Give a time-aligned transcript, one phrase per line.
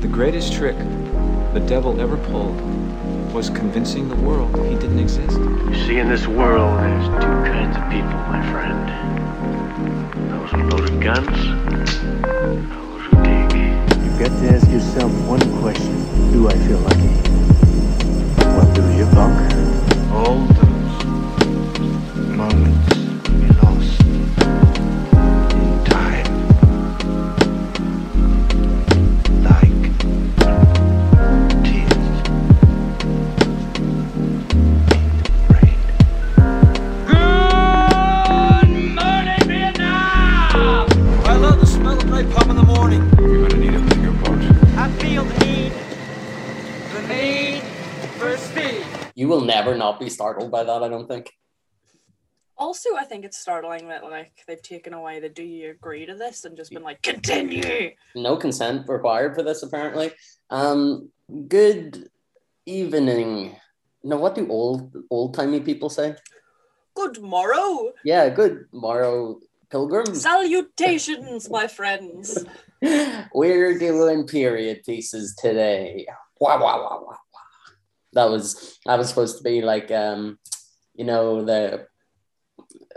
[0.00, 0.76] The greatest trick
[1.52, 2.58] the devil ever pulled
[3.34, 5.38] was convincing the world he didn't exist.
[5.38, 8.88] You see, in this world, there's two kinds of people, my friend.
[10.30, 11.26] Those with loaded guns,
[12.26, 13.52] those who dig.
[14.02, 16.32] You've got to ask yourself one question.
[16.32, 17.14] Do I feel lucky?
[18.56, 19.60] What do you, punk?
[20.12, 21.04] all those
[22.36, 22.79] moments
[50.00, 51.30] not be startled by that, I don't think.
[52.56, 56.14] Also, I think it's startling that like they've taken away the "Do you agree to
[56.14, 60.12] this?" and just been like, "Continue." No consent required for this, apparently.
[60.50, 61.10] Um,
[61.48, 62.10] good
[62.66, 63.56] evening.
[64.04, 66.16] Now, what do old old timey people say?
[66.94, 70.20] Good morrow, Yeah, good morrow, pilgrims.
[70.22, 72.44] salutations, my friends.
[73.34, 76.06] We're doing period pieces today.
[76.40, 77.16] Wah, wah, wah, wah.
[78.12, 80.38] That was that was supposed to be like um,
[80.94, 81.86] you know the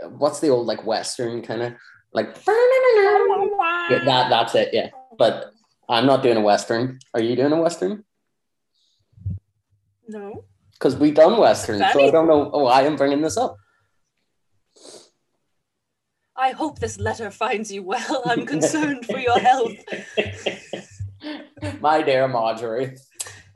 [0.08, 1.74] what's the old like western kind of
[2.12, 4.90] like yeah, that that's it yeah.
[5.16, 5.52] But
[5.88, 6.98] I'm not doing a western.
[7.12, 8.04] Are you doing a western?
[10.06, 13.56] No, Because we done western, so I don't know why I'm bringing this up.
[16.36, 18.22] I hope this letter finds you well.
[18.26, 19.72] I'm concerned for your health.
[21.80, 22.96] My dear Marjorie,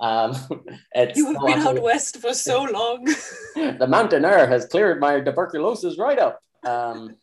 [0.01, 0.37] um,
[0.95, 3.05] it's You have been out west for so long.
[3.55, 6.41] the mountain air has cleared my tuberculosis right up.
[6.65, 7.17] Um,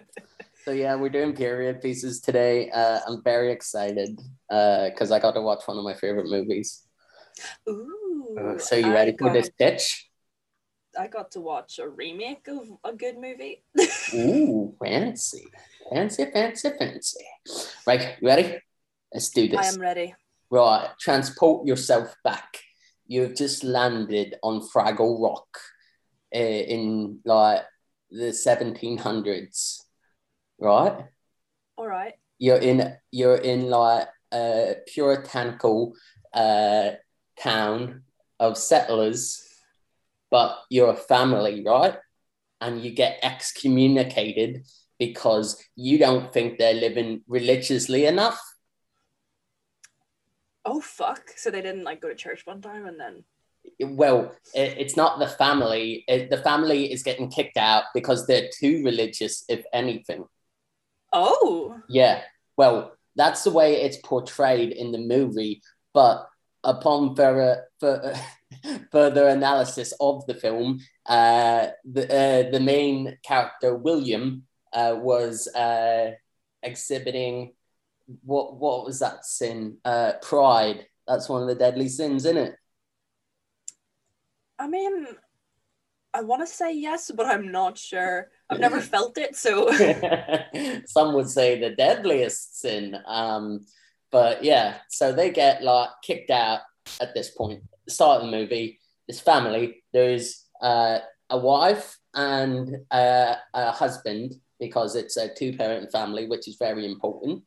[0.64, 2.70] so yeah, we're doing period pieces today.
[2.70, 6.82] Uh, I'm very excited because I got to watch one of my favorite movies.
[7.68, 8.56] Ooh.
[8.58, 10.08] so you ready for this pitch?
[10.98, 13.64] I got to watch a remake of a good movie.
[14.14, 15.46] Ooh, fancy,
[15.90, 17.24] fancy, fancy, fancy.
[17.86, 18.58] Right, you ready?
[19.12, 19.58] Let's do this.
[19.58, 20.14] I am ready.
[20.52, 22.58] Right, transport yourself back.
[23.06, 25.48] You've just landed on Fraggle Rock
[26.34, 27.62] uh, in like
[28.10, 29.78] the 1700s,
[30.60, 31.06] right?
[31.78, 32.12] All right.
[32.38, 35.94] You're in you're in like a puritanical
[36.34, 36.90] uh,
[37.40, 38.02] town
[38.38, 39.42] of settlers,
[40.30, 41.96] but you're a family, right?
[42.60, 44.66] And you get excommunicated
[44.98, 48.38] because you don't think they're living religiously enough.
[50.64, 51.30] Oh fuck!
[51.36, 53.24] So they didn't like go to church one time and then.
[53.96, 56.04] well, it, it's not the family.
[56.08, 60.24] It, the family is getting kicked out because they're too religious, if anything.
[61.12, 61.80] Oh.
[61.88, 62.22] Yeah.
[62.56, 65.62] Well, that's the way it's portrayed in the movie.
[65.92, 66.28] But
[66.64, 68.14] upon further, further,
[68.92, 76.12] further analysis of the film, uh, the, uh, the main character, William, uh, was uh,
[76.62, 77.52] exhibiting
[78.22, 79.78] what, what was that sin?
[79.84, 80.86] Uh, pride.
[81.06, 82.54] That's one of the deadly sins, isn't it?
[84.58, 85.06] I mean,
[86.14, 88.28] I want to say yes, but I'm not sure.
[88.48, 89.70] I've never felt it, so
[90.86, 92.96] Some would say the deadliest sin.
[93.06, 93.66] Um,
[94.10, 96.60] but yeah, so they get like kicked out
[97.00, 97.62] at this point.
[97.88, 98.78] Start of the movie.
[99.08, 99.82] This family.
[99.92, 100.98] There's uh,
[101.30, 107.42] a wife and uh, a husband because it's a two-parent family, which is very important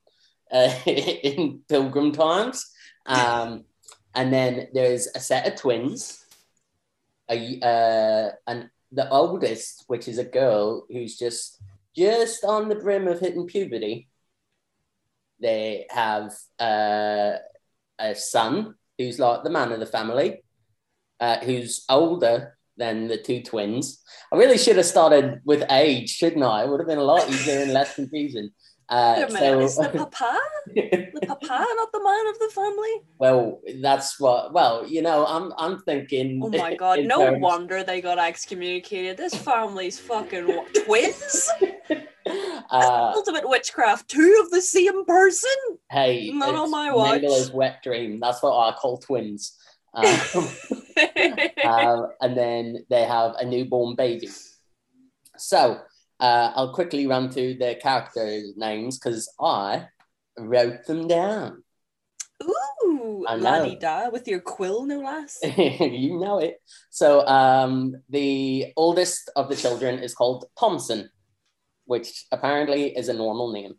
[0.52, 2.72] uh, in pilgrim times.
[3.06, 3.66] Um,
[4.14, 6.24] and then there's a set of twins.
[7.30, 11.62] A, uh, and the oldest, which is a girl who's just
[11.96, 14.10] just on the brim of hitting puberty.
[15.40, 17.34] They have uh,
[18.00, 20.44] a son who's like the man of the family,
[21.20, 24.04] uh, who's older than the two twins.
[24.32, 26.64] I really should have started with age, shouldn't I?
[26.64, 28.50] It would have been a lot easier and less confusing.
[28.88, 30.40] Uh, minute, is the papa?
[30.76, 32.92] The papa, not the man of the family?
[33.18, 34.54] well, that's what.
[34.54, 36.40] Well, you know, I'm I'm thinking.
[36.44, 39.18] Oh my god, no terms- wonder they got excommunicated.
[39.18, 41.50] This family's fucking wa- twins?
[42.72, 45.50] Uh, Ultimate witchcraft, two of the same person?
[45.92, 47.22] hey, Not on my watch.
[47.22, 48.20] Mabel's wet dream.
[48.20, 49.56] That's what I call twins.
[49.94, 50.06] Um,
[51.64, 54.30] um, and then they have a newborn baby.
[55.38, 55.80] So
[56.20, 59.88] uh, I'll quickly run through the character names because I
[60.38, 61.64] wrote them down.
[62.44, 63.44] Ooh, I know.
[63.44, 65.40] laddie da with your quill, no less.
[65.58, 66.62] you know it.
[66.90, 71.10] So um, the oldest of the children is called Thompson,
[71.86, 73.76] which apparently is a normal name.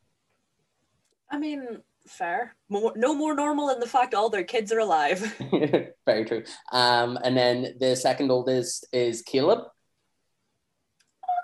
[1.30, 2.54] I mean, Fair.
[2.68, 5.20] More, no more normal than the fact all their kids are alive.
[6.06, 6.44] Very true.
[6.72, 9.60] Um, and then the second oldest is Caleb.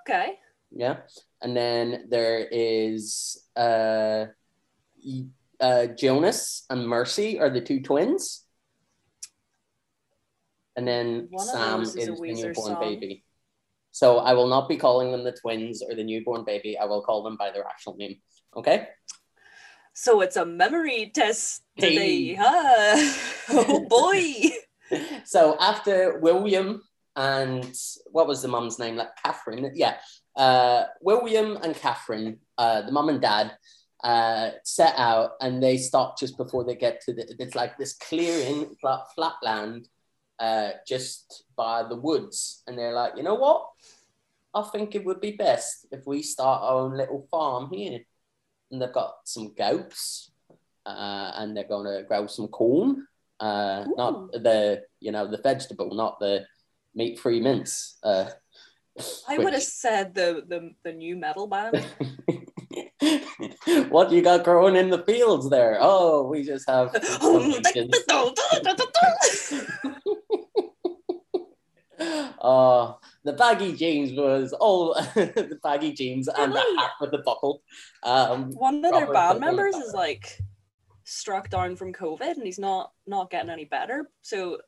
[0.03, 0.39] okay.
[0.75, 0.99] Yeah.
[1.43, 4.27] And then there is uh,
[5.61, 8.45] uh, Jonas and Mercy are the two twins.
[10.77, 12.81] And then One Sam is is the newborn song.
[12.81, 13.25] baby.
[13.91, 16.79] So I will not be calling them the twins or the newborn baby.
[16.79, 18.17] I will call them by their actual name.
[18.57, 18.89] Okay.
[19.93, 22.35] So it's a memory test today, Hey.
[22.41, 23.15] huh?
[23.51, 24.99] Oh boy.
[25.27, 26.81] so after William
[27.17, 27.77] and
[28.11, 28.97] what was the mum's name?
[28.97, 29.73] Like Catherine.
[29.75, 29.97] Yeah.
[30.37, 33.57] Uh, William and Catherine, uh, the mum and dad,
[34.03, 37.35] uh, set out and they stop just before they get to the.
[37.39, 39.89] It's like this clearing, flat, flat land,
[40.39, 43.69] uh, just by the woods, and they're like, you know what?
[44.55, 48.01] I think it would be best if we start our own little farm here.
[48.71, 50.31] And they've got some goats,
[50.85, 53.07] uh, and they're going to grow some corn.
[53.39, 56.45] Uh, not the you know the vegetable, not the
[56.95, 57.99] meat-free mince.
[59.29, 61.85] I would have said the, the the new metal band.
[63.91, 65.79] what you got growing in the fields there?
[65.81, 66.95] Oh, we just have.
[72.45, 77.63] Oh, the baggy jeans was all the baggy jeans and the hat with the buckle.
[78.03, 80.39] Um, One of their band members is like
[81.05, 84.11] struck down from COVID and he's not not getting any better.
[84.23, 84.59] So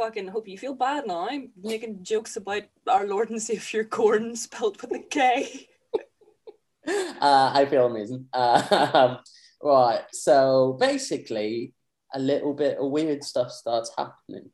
[0.00, 1.28] fucking hope you feel bad now.
[1.28, 5.68] I'm making jokes about our Lord and Savior Gordon spelled with a K.
[6.88, 8.26] uh, I feel amazing.
[8.34, 9.18] Um,
[9.62, 11.74] right, so basically,
[12.14, 14.50] a little bit of weird stuff starts happening.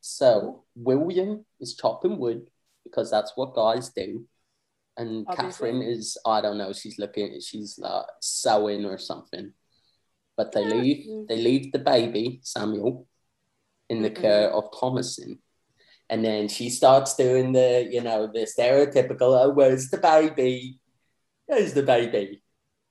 [0.00, 2.46] So William is chopping wood
[2.84, 4.24] because that's what guys do,
[4.96, 5.72] and Obviously.
[5.72, 6.72] Catherine is I don't know.
[6.72, 7.38] She's looking.
[7.40, 9.52] She's like sewing or something.
[10.38, 11.28] But they leave.
[11.28, 13.06] They leave the baby Samuel
[13.88, 14.20] in the Mhm.
[14.20, 15.38] care of Thomasin.
[16.10, 20.78] And then she starts doing the, you know, the stereotypical, oh, where's the baby?
[21.46, 22.42] Where's the baby?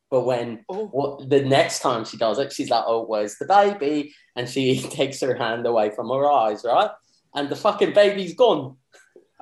[0.09, 3.45] But when Oh, what, the next time she does it, she's like, oh, where's the
[3.45, 4.13] baby?
[4.35, 6.91] And she takes her hand away from her eyes, right?
[7.35, 8.77] And the fucking baby's gone.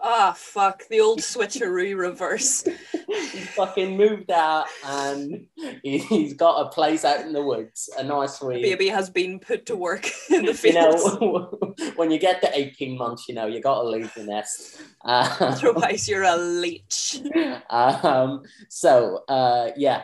[0.04, 2.64] Ah, fuck the old switcheroo reverse.
[3.08, 5.46] He's fucking moved out and
[5.84, 8.62] he- he's got a place out in the woods, a nice wee.
[8.62, 11.04] Baby has been put to work in the fields.
[11.22, 14.24] You know, when you get to 18 months, you know, you got to leave the
[14.24, 14.82] nest.
[15.04, 17.22] Uh, Otherwise, you're a leech.
[17.70, 20.04] um, so uh, yeah,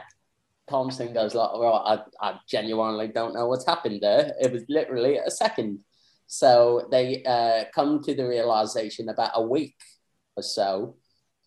[0.69, 4.33] Thompson goes like, "Well, I, I genuinely don't know what's happened there.
[4.39, 5.79] It was literally a second.
[6.27, 9.75] So they uh, come to the realization about a week
[10.37, 10.95] or so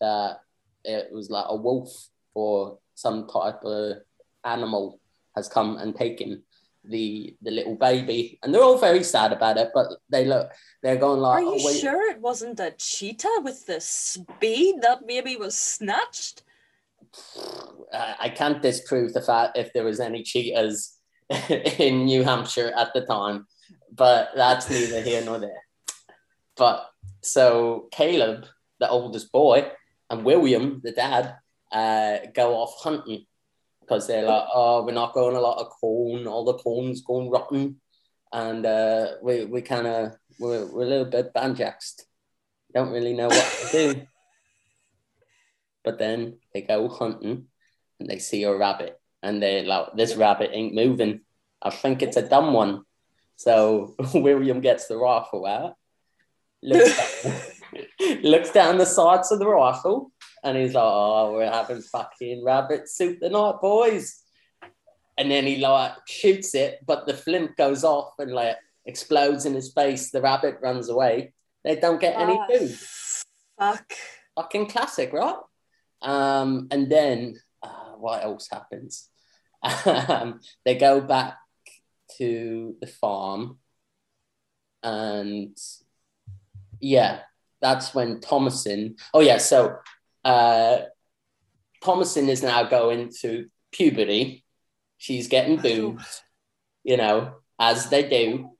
[0.00, 0.40] that
[0.84, 3.98] it was like a wolf or some type of
[4.44, 5.00] animal
[5.36, 6.42] has come and taken
[6.84, 9.70] the the little baby, and they're all very sad about it.
[9.74, 10.50] But they look,
[10.82, 15.06] they're going like, Are you oh, sure it wasn't a cheetah with the speed that
[15.06, 16.42] baby was snatched?
[17.92, 20.96] I I can't disprove the fact if there was any cheetahs
[21.78, 23.46] in New Hampshire at the time,
[23.92, 25.62] but that's neither here nor there.
[26.56, 26.86] But
[27.22, 28.46] so Caleb,
[28.80, 29.70] the oldest boy,
[30.08, 31.36] and William, the dad,
[31.70, 33.26] uh, go off hunting
[33.80, 36.26] because they're like, oh, we're not growing a lot of corn.
[36.26, 37.80] All the corn's going rotten,
[38.32, 42.02] and uh, we we kind of we're, we're a little bit banjaxed.
[42.74, 44.06] Don't really know what to do.
[45.82, 47.46] But then they go hunting
[47.98, 51.20] and they see a rabbit and they're like, this rabbit ain't moving.
[51.62, 52.82] I think it's a dumb one.
[53.36, 55.76] So William gets the rifle out,
[56.62, 57.59] looks,
[58.22, 62.88] looks down the sights of the rifle, and he's like, oh, we're having fucking rabbit
[62.88, 64.22] soup tonight, boys.
[65.18, 69.52] And then he like shoots it, but the flint goes off and like explodes in
[69.54, 70.10] his face.
[70.10, 71.34] The rabbit runs away.
[71.62, 72.78] They don't get any Ah, food
[73.58, 73.92] Fuck.
[74.34, 75.36] fucking classic, right?
[76.00, 79.10] Um, and then uh, what else happens?
[79.84, 81.36] um, they go back
[82.16, 83.58] to the farm,
[84.82, 85.54] and
[86.80, 87.20] yeah,
[87.60, 88.98] that's when Thomasin.
[89.12, 89.76] Oh yeah, so
[90.24, 90.78] uh,
[91.82, 94.44] Thomasin is now going to puberty.
[94.98, 96.22] She's getting boobs,
[96.84, 98.50] you know, as they do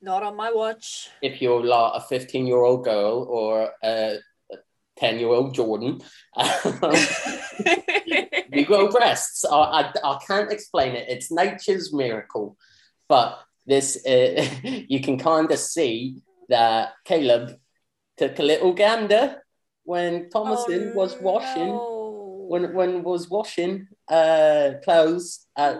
[0.00, 1.08] Not on my watch.
[1.22, 4.16] if you're like a 15 year old girl or a
[4.96, 6.00] 10 year old Jordan,
[8.52, 9.44] you grow breasts.
[9.44, 11.08] I, I, I can't explain it.
[11.08, 12.56] It's nature's miracle.
[13.08, 14.46] But this, uh,
[14.88, 17.58] you can kind of see that Caleb
[18.16, 19.42] took a little gander
[19.84, 21.70] when Thomasin was washing.
[21.72, 25.46] Oh, when when was washing uh clothes.
[25.56, 25.76] Uh,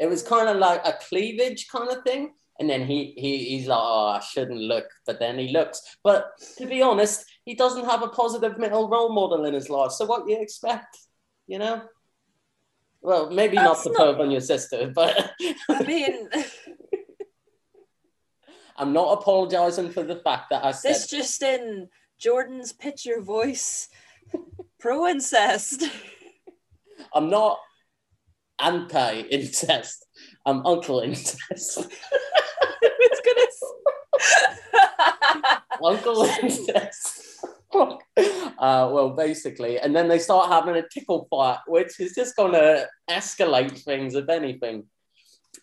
[0.00, 2.32] it was kind of like a cleavage kind of thing.
[2.60, 5.80] And then he, he he's like, oh, I shouldn't look, but then he looks.
[6.02, 9.92] But to be honest, he doesn't have a positive male role model in his life.
[9.92, 10.96] So what do you expect?
[11.46, 11.82] You know?
[13.00, 15.32] Well, maybe That's not the not- on your sister, but
[15.68, 16.28] I mean,
[18.78, 23.88] I'm not apologizing for the fact that I said this just in Jordan's picture voice,
[24.78, 25.84] pro incest.
[27.12, 27.58] I'm not
[28.60, 30.06] anti-incest.
[30.46, 31.78] I'm uncle incest.
[32.82, 33.20] it's
[35.40, 35.60] gonna.
[35.84, 37.24] uncle incest.
[37.74, 42.52] Uh, well, basically, and then they start having a tickle fight, which is just going
[42.52, 44.84] to escalate things, if anything.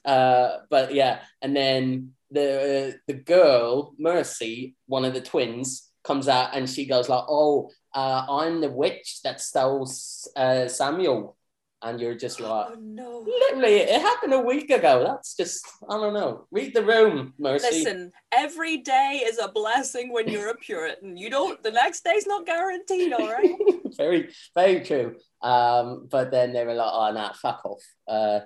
[0.03, 6.55] Uh, but yeah, and then the the girl Mercy, one of the twins, comes out
[6.55, 9.89] and she goes like, "Oh, uh, I'm the witch that stole
[10.35, 11.35] uh, Samuel,"
[11.81, 13.19] and you're just like, oh no.
[13.19, 16.47] "Literally, it happened a week ago." That's just, I don't know.
[16.51, 17.67] Read the room, Mercy.
[17.83, 21.17] Listen, every day is a blessing when you're a Puritan.
[21.17, 21.61] You don't.
[21.61, 23.13] The next day's not guaranteed.
[23.13, 23.55] All right.
[23.97, 25.15] very, very true.
[25.41, 28.39] Um, but then they were like, "Oh, nah, fuck off." Uh,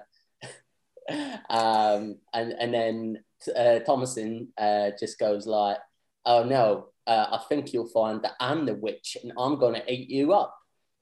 [1.49, 5.77] um, and and then uh, Thomasin uh, just goes like,
[6.25, 10.09] "Oh no, uh, I think you'll find that I'm the witch, and I'm gonna eat
[10.09, 10.55] you up."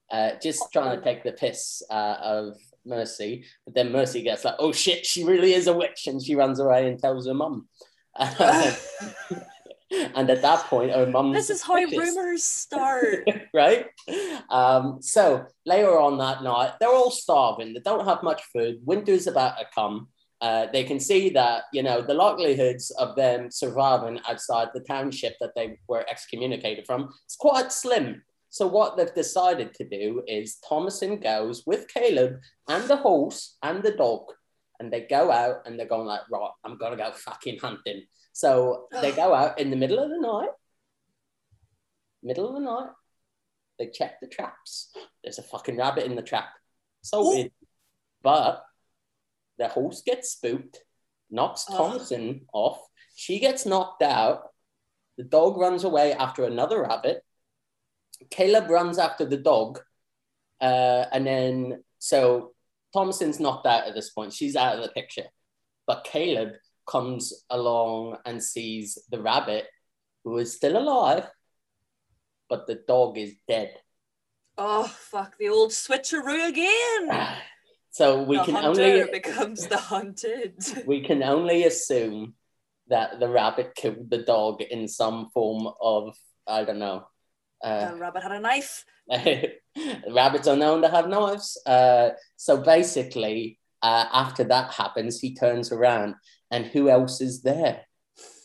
[0.09, 4.55] Uh, just trying to take the piss uh, of Mercy, but then Mercy gets like,
[4.59, 7.67] "Oh shit, she really is a witch," and she runs away and tells her mum.
[8.19, 8.77] and
[10.29, 11.33] at that point, her mum.
[11.33, 13.29] this is how rumors start.
[13.53, 13.87] right?
[14.49, 17.73] Um, so later on that night, they're all starving.
[17.73, 18.79] They don't have much food.
[18.83, 20.09] Winter's about to come.
[20.39, 25.35] Uh, they can see that you know the likelihoods of them surviving outside the township
[25.39, 28.21] that they were excommunicated from is quite slim.
[28.49, 33.83] So what they've decided to do is Thomasin goes with Caleb and the horse and
[33.83, 34.21] the dog,
[34.79, 38.03] and they go out and they're going like, right, I'm gonna go fucking hunting.
[38.33, 40.49] So they go out in the middle of the night,
[42.21, 42.89] middle of the night.
[43.79, 44.91] They check the traps.
[45.23, 46.49] There's a fucking rabbit in the trap.
[47.01, 47.29] So Ooh.
[47.29, 47.51] weird.
[48.23, 48.63] But
[49.57, 50.83] the horse gets spooked,
[51.29, 51.77] knocks Oh.
[51.77, 52.79] Thompson off.
[53.15, 54.49] She gets knocked out.
[55.17, 57.23] The dog runs away after another rabbit.
[58.29, 59.79] Caleb runs after the dog.
[60.61, 62.53] Uh, and then, so
[62.93, 64.33] Thompson's knocked out at this point.
[64.33, 65.25] She's out of the picture.
[65.85, 66.53] But Caleb
[66.85, 69.65] comes along and sees the rabbit,
[70.23, 71.27] who is still alive,
[72.49, 73.73] but the dog is dead.
[74.57, 75.37] Oh fuck!
[75.37, 77.37] The old switcheroo again.
[77.97, 80.63] So we the can only becomes the hunted.
[80.85, 82.35] we can only assume
[82.89, 87.07] that the rabbit killed the dog in some form of I don't know.
[87.63, 88.85] Uh, the rabbit had a knife.
[90.11, 91.59] rabbits are known to have knives.
[91.65, 96.13] Uh, so basically, uh, after that happens, he turns around,
[96.51, 97.81] and who else is there?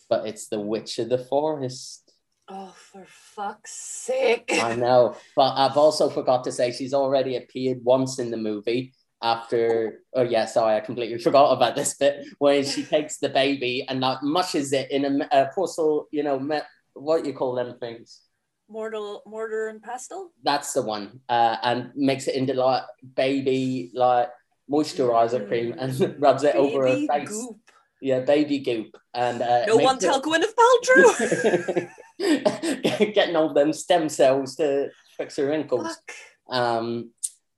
[0.09, 2.11] But it's the witch of the forest.
[2.49, 4.49] Oh, for fuck's sake!
[4.50, 8.94] I know, but I've also forgot to say she's already appeared once in the movie.
[9.22, 13.86] After, oh yeah, sorry, I completely forgot about this bit where she takes the baby
[13.88, 16.58] and like mushes it in a, a porcelain, you know, me-
[16.94, 18.20] what you call them things.
[18.68, 20.30] Mortal, mortar and pestle.
[20.42, 22.82] That's the one, uh, and makes it into like
[23.14, 24.30] baby like
[24.70, 27.28] moisturizer cream and rubs it over her Baby face.
[27.28, 27.56] goop.
[28.00, 31.88] Yeah, baby goop, and uh, No one it- tell Gwyneth Paltrow.
[33.14, 35.86] getting all them stem cells to fix her wrinkles.
[35.86, 36.12] Fuck.
[36.56, 37.10] Um,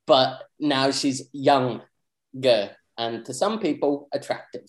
[0.07, 4.67] but now she's younger and to some people attractive.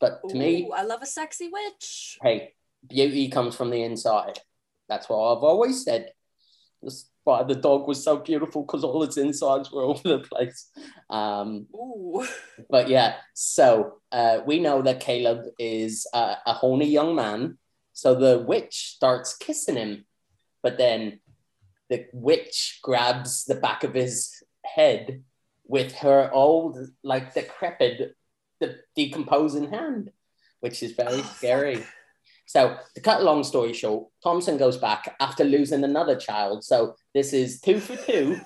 [0.00, 2.18] But to me, I love a sexy witch.
[2.22, 2.52] hey,
[2.86, 4.38] beauty comes from the inside.
[4.88, 6.12] That's what I've always said.
[6.82, 10.18] That's why the dog was so beautiful because all its insides were all over the
[10.18, 10.70] place.
[11.08, 12.26] Um, Ooh.
[12.70, 17.58] but yeah, so uh, we know that Caleb is a, a horny young man.
[17.94, 20.04] So the witch starts kissing him,
[20.62, 21.20] but then
[21.88, 25.22] the witch grabs the back of his head
[25.66, 28.16] with her old, like decrepit,
[28.60, 30.10] de- decomposing hand,
[30.60, 31.36] which is very Oh, fuck.
[31.36, 31.84] scary.
[32.46, 36.62] So to cut a long story short, Thompson goes back after losing another child.
[36.64, 38.38] So this is two for two.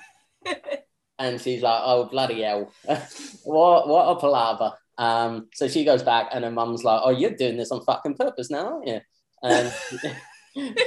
[1.18, 2.72] and she's like, "Oh bloody hell,
[3.44, 7.30] what what a palaver." Um, so she goes back, and her mum's like, "Oh, you're
[7.32, 9.00] doing this on fucking purpose now, aren't you?"
[9.42, 9.72] And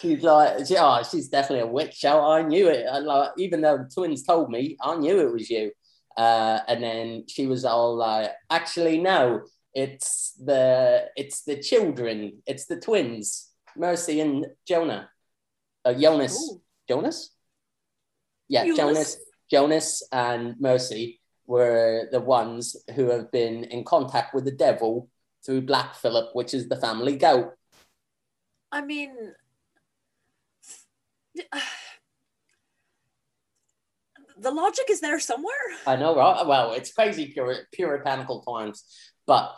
[0.00, 2.04] she's like, she, "Oh, she's definitely a witch.
[2.04, 2.86] Oh, I knew it.
[2.88, 5.72] And like, even though the twins told me, I knew it was you."
[6.16, 9.42] Uh, and then she was all like, "Actually, no,
[9.74, 12.42] it's the it's the children.
[12.46, 15.10] It's the twins, Mercy and Jonah.
[15.84, 16.36] Uh, Jonas.
[16.36, 16.60] Ooh.
[16.88, 17.30] Jonas."
[18.52, 18.78] yeah, Eunice.
[18.78, 19.16] Jonas,
[19.50, 25.08] Jonas and Mercy were the ones who have been in contact with the devil
[25.44, 27.54] through Black Phillip, which is the family goat.
[28.70, 29.16] I mean,
[34.38, 35.52] the logic is there somewhere.
[35.86, 36.46] I know, right?
[36.46, 38.84] Well, it's crazy pure, puritanical times.
[39.26, 39.56] But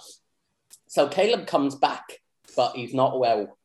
[0.89, 2.21] so Caleb comes back,
[2.57, 3.59] but he's not well.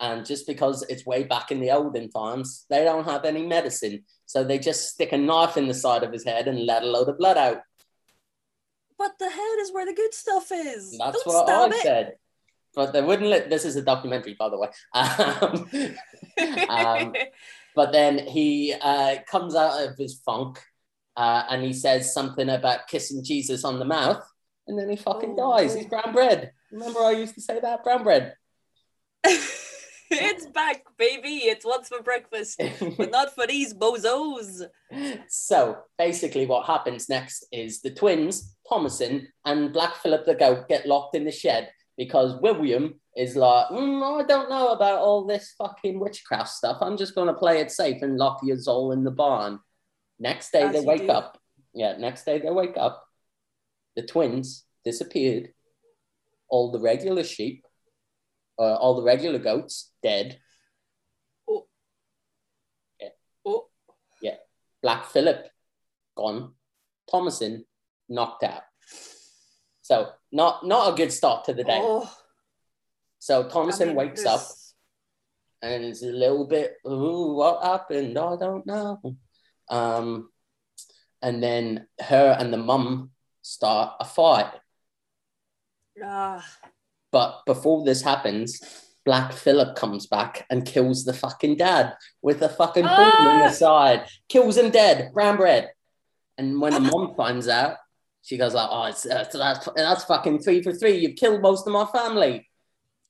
[0.00, 4.04] And just because it's way back in the olden times, they don't have any medicine.
[4.26, 6.86] So they just stick a knife in the side of his head and let a
[6.86, 7.62] load of blood out.
[8.96, 10.96] But the head is where the good stuff is.
[10.98, 11.82] That's Don't what I it.
[11.82, 12.12] said.
[12.78, 14.68] But they wouldn't let this is a documentary, by the way.
[14.94, 15.96] Um,
[16.68, 17.12] Um,
[17.74, 20.60] but then he uh, comes out of his funk
[21.16, 24.22] uh, and he says something about kissing Jesus on the mouth,
[24.68, 25.74] and then he fucking Oh, dies.
[25.74, 26.52] He's brown bread.
[26.70, 28.34] Remember, I used to say that brown bread.
[29.24, 31.38] it's back, baby.
[31.50, 32.62] It's what's for breakfast,
[32.96, 34.62] but not for these bozos.
[35.28, 40.86] so basically, what happens next is the twins, Thomasin and Black Phillip the goat, get
[40.86, 45.52] locked in the shed because William is like, "Mm, I don't know about all this
[45.58, 46.78] fucking witchcraft stuff.
[46.80, 49.58] I'm just going to play it safe and lock your all in the barn.
[50.20, 51.10] Next day, As they wake do.
[51.10, 51.38] up.
[51.74, 53.04] Yeah, next day, they wake up.
[53.96, 55.52] The twins disappeared.
[56.48, 57.66] All the regular sheep,
[58.58, 60.40] uh, all the regular goats, dead.
[61.48, 61.66] Oh.
[63.00, 63.08] Yeah.
[63.44, 63.68] Oh,
[64.22, 64.36] Yeah.
[64.82, 65.50] Black Phillip
[66.16, 66.54] gone,
[67.12, 67.64] Thomasin
[68.08, 68.62] knocked out.
[69.88, 71.80] So not not a good start to the day.
[71.80, 72.04] oh.
[73.20, 74.40] So I mean, wakes up
[75.62, 78.18] and is a little bit, ooh, what happened?
[78.18, 79.00] I don't know.
[79.70, 80.28] Um,
[81.22, 84.52] and then her and the mum start a fight.
[86.04, 86.44] Ah,
[87.10, 88.60] But before this happens,
[89.06, 93.44] Black Phillip comes back and kills the fucking dad with a fucking horn in the
[93.46, 93.50] Ah!
[93.50, 94.06] side.
[94.28, 95.72] Kills him dead, brown bread.
[96.36, 97.78] And when the mom finds out,
[98.28, 100.98] she goes like, "Oh, it's, uh, that's that's fucking three for three.
[100.98, 102.46] You've killed most of my family."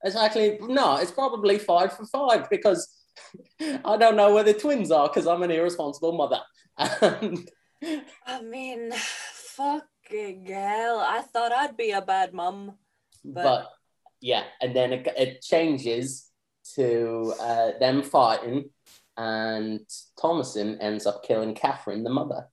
[0.05, 2.88] It's actually no, it's probably five for five because
[3.61, 6.40] I don't know where the twins are because I'm an irresponsible mother.
[7.81, 11.01] And I mean, fucking hell.
[11.01, 12.75] I thought I'd be a bad mum.
[13.25, 13.71] but, But-
[14.21, 16.31] yeah, and then it, it changes
[16.77, 18.71] to uh, them fighting,
[19.16, 19.81] and
[20.16, 22.47] Thomasin ends up killing Catherine, the mother.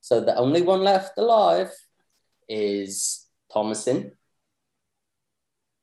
[0.00, 1.70] So the only one left alive
[2.48, 4.12] is Thomasin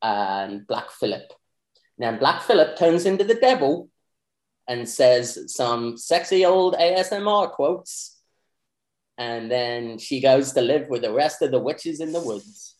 [0.02, 1.32] and Black Phillip.
[1.98, 3.90] Now Black Phillip turns into the devil
[4.68, 8.20] and says some sexy old ASMR quotes,
[9.16, 12.76] and then she goes to live with the rest of the witches in the woods.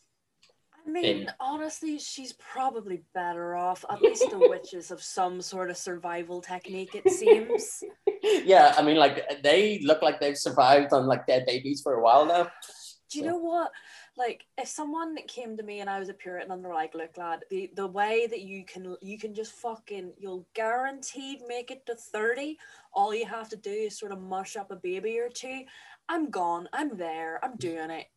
[0.89, 3.85] I mean, honestly, she's probably better off.
[3.89, 7.83] At least the witches have some sort of survival technique, it seems.
[8.23, 12.01] yeah, I mean, like they look like they've survived on like dead babies for a
[12.01, 12.43] while now.
[13.11, 13.71] Do you So- know what?
[14.17, 17.17] Like, if someone came to me and I was a Puritan and they're like, "Look,
[17.17, 21.85] lad, the the way that you can you can just fucking you'll guaranteed make it
[21.85, 22.57] to thirty.
[22.91, 25.61] All you have to do is sort of mush up a baby or two.
[26.09, 26.67] I'm gone.
[26.73, 27.39] I'm there.
[27.43, 28.07] I'm doing it.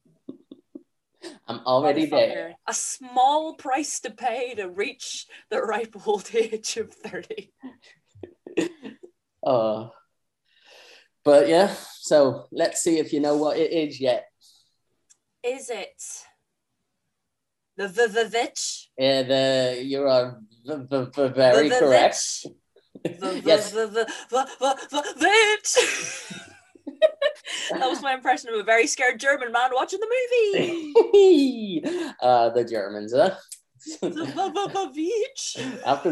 [1.49, 2.57] I'm already there.
[2.67, 7.53] A small price to pay to reach the ripe old age of thirty.
[9.45, 9.89] Uh,
[11.25, 14.27] but yeah, so let's see if you know what it is yet.
[15.43, 16.01] Is it
[17.77, 17.89] the
[18.31, 18.89] vitch?
[18.97, 22.47] Yeah, the you are v- v- v- very the, the correct.
[23.03, 23.73] The, the, Yes.
[23.73, 25.77] the, the, the, the, the vitch!
[27.79, 30.07] That was my impression of a very scared German man watching the
[30.63, 31.83] movie.
[32.21, 33.35] uh, the Germans, huh?
[34.03, 34.13] After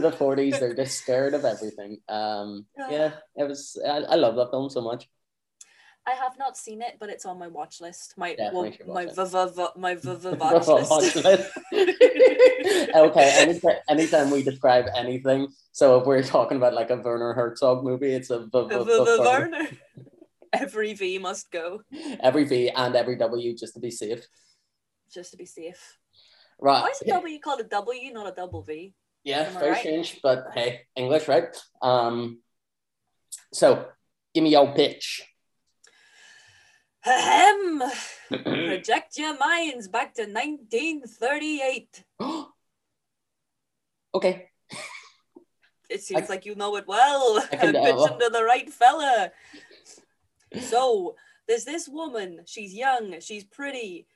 [0.00, 1.98] the 40s, they're just scared of everything.
[2.08, 3.80] Um, yeah, it was.
[3.86, 5.08] I, I love that film so much.
[6.06, 8.14] I have not seen it, but it's on my watch list.
[8.16, 11.24] My well, my watch v- v- v- my v- v- watch Watch list.
[11.24, 11.50] list.
[12.96, 17.84] okay, anytime, anytime we describe anything, so if we're talking about like a Werner Herzog
[17.84, 19.68] movie, it's a v- v- V- v- v- v- Werner.
[20.52, 21.82] Every V must go
[22.20, 24.26] every V and every W just to be safe.
[25.12, 25.98] just to be safe.
[26.58, 26.82] Right.
[26.82, 28.92] Why is a W called a W, not a double V?
[29.24, 29.80] Yeah, Am very right?
[29.80, 31.54] strange, but hey, English, right?
[31.82, 32.40] Um,
[33.52, 33.86] so
[34.34, 35.22] give me your pitch.
[37.06, 37.82] Ahem.
[38.28, 42.04] Project your minds back to 1938.
[44.14, 44.48] okay.
[45.88, 47.42] It seems I- like you know it well.
[47.52, 48.18] I can I'm tell.
[48.18, 49.32] to the right fella.
[50.58, 52.40] So there's this woman.
[52.46, 53.20] She's young.
[53.20, 54.06] She's pretty.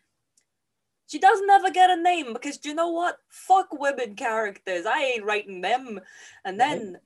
[1.07, 3.19] She doesn't ever get a name because do you know what?
[3.29, 4.87] Fuck women characters.
[4.87, 6.01] I ain't writing them.
[6.45, 6.99] And then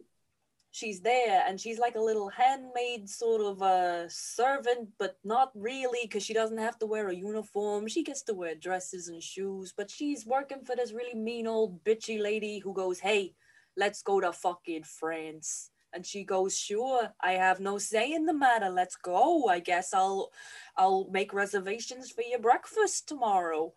[0.70, 6.00] she's there and she's like a little handmaid sort of a servant but not really
[6.02, 9.72] because she doesn't have to wear a uniform she gets to wear dresses and shoes
[9.76, 13.34] but she's working for this really mean old bitchy lady who goes hey
[13.76, 18.34] let's go to fucking france and she goes sure i have no say in the
[18.34, 20.30] matter let's go i guess i'll
[20.76, 23.72] i'll make reservations for your breakfast tomorrow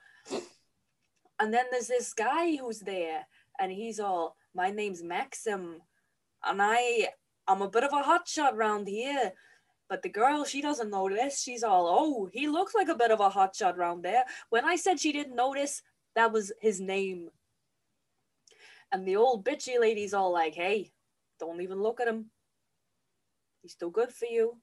[1.39, 3.25] and then there's this guy who's there
[3.59, 5.81] and he's all my name's maxim
[6.43, 7.07] and I
[7.47, 9.33] I'm a bit of a hotshot round here.
[9.89, 11.41] But the girl, she doesn't this.
[11.41, 14.23] She's all, oh, he looks like a bit of a hotshot round there.
[14.49, 15.81] When I said she didn't notice,
[16.15, 17.29] that was his name.
[18.91, 20.91] And the old bitchy lady's all like, hey,
[21.41, 22.31] don't even look at him.
[23.61, 24.55] He's too good for you.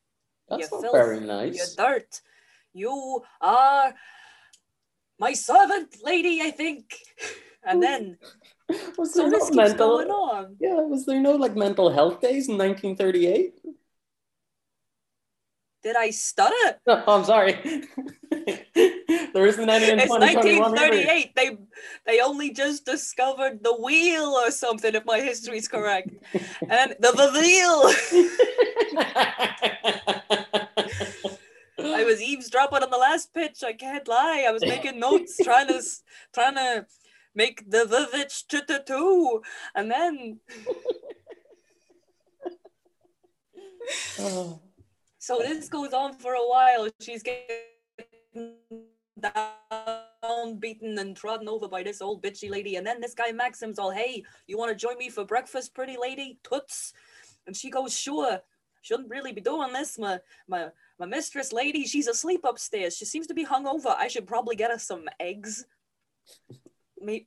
[0.49, 1.55] That's You not filth, very nice.
[1.55, 1.75] You nice.
[1.75, 2.21] dirt.
[2.73, 3.95] You are
[5.19, 6.95] my servant, lady, I think.
[7.65, 8.19] And then,
[8.99, 10.23] Was so there this no keeps going mental?
[10.31, 10.57] on.
[10.61, 13.55] Yeah, was there no like mental health days in 1938?
[15.83, 16.81] Did I stutter?
[16.87, 17.55] No, oh, I'm sorry.
[19.35, 21.35] there isn't any in It's 1938.
[21.35, 21.57] They
[22.07, 26.11] they only just discovered the wheel or something, if my history is correct.
[26.69, 27.93] And the, the wheel.
[31.81, 33.63] I was eavesdropping on the last pitch.
[33.65, 34.45] I can't lie.
[34.49, 35.83] I was making notes, trying to
[36.35, 36.87] trying to
[37.35, 38.47] make the vivitch
[38.87, 39.43] two,
[39.75, 40.41] and then
[44.21, 44.61] Oh,
[45.19, 46.89] so this goes on for a while.
[47.01, 48.57] She's getting
[49.21, 52.77] down, beaten, and trodden over by this old bitchy lady.
[52.77, 55.97] And then this guy Maxim's all, "Hey, you want to join me for breakfast, pretty
[55.97, 56.39] lady?
[56.43, 56.93] Toots?"
[57.47, 58.41] And she goes, "Sure."
[58.81, 59.99] Shouldn't really be doing this.
[59.99, 62.97] My my my mistress lady, she's asleep upstairs.
[62.97, 63.95] She seems to be hungover.
[63.97, 65.67] I should probably get her some eggs.
[67.01, 67.27] Maybe.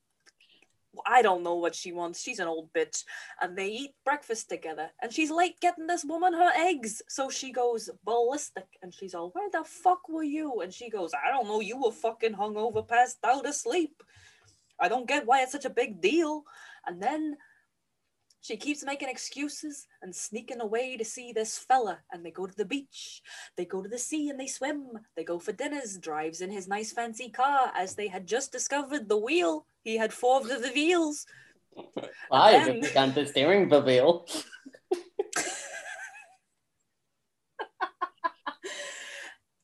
[1.05, 2.21] I don't know what she wants.
[2.21, 3.03] She's an old bitch.
[3.41, 4.89] And they eat breakfast together.
[5.01, 7.01] And she's late getting this woman her eggs.
[7.07, 8.67] So she goes ballistic.
[8.81, 10.61] And she's all, Where the fuck were you?
[10.61, 11.61] And she goes, I don't know.
[11.61, 14.03] You were fucking hungover, passed out asleep.
[14.79, 16.43] I don't get why it's such a big deal.
[16.85, 17.37] And then
[18.41, 21.99] she keeps making excuses and sneaking away to see this fella.
[22.11, 23.21] And they go to the beach.
[23.55, 24.87] They go to the sea and they swim.
[25.15, 25.99] They go for dinners.
[25.99, 29.67] Drives in his nice fancy car as they had just discovered the wheel.
[29.83, 31.27] He had four of the wheels.
[32.31, 34.25] I then- can't the steering wheel.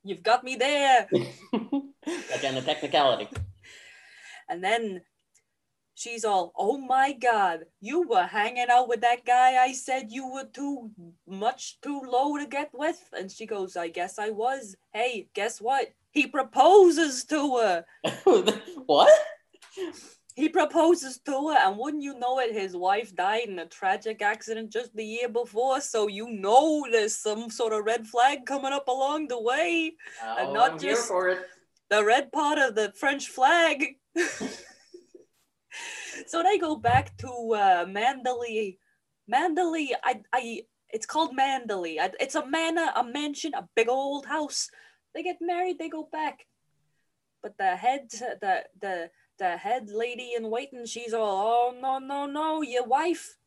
[0.04, 1.08] You've got me there.
[1.14, 3.28] Again, a technicality.
[4.48, 5.02] And then
[5.98, 10.32] she's all, oh my God, you were hanging out with that guy I said you
[10.32, 10.92] were too
[11.28, 13.10] much too low to get with.
[13.14, 14.76] And she goes, I guess I was.
[14.94, 15.88] Hey, guess what?
[16.12, 17.86] He proposes to her.
[18.86, 19.12] what?
[20.36, 24.22] He proposes to her, and wouldn't you know it, his wife died in a tragic
[24.22, 25.82] accident just the year before.
[25.82, 29.94] So you know there's some sort of red flag coming up along the way.
[30.24, 31.40] Oh, not I'm just- for it.
[31.90, 33.96] the red part of the French flag.
[36.28, 38.78] so they go back to uh, Manderley.
[39.32, 41.98] Manderley, I, I, it's called Manderley.
[42.20, 44.70] It's a manor, a mansion, a big old house.
[45.14, 46.46] They get married, they go back.
[47.42, 49.10] But the head, the the
[49.40, 53.38] the head lady in waiting, she's all, oh no no no, your wife,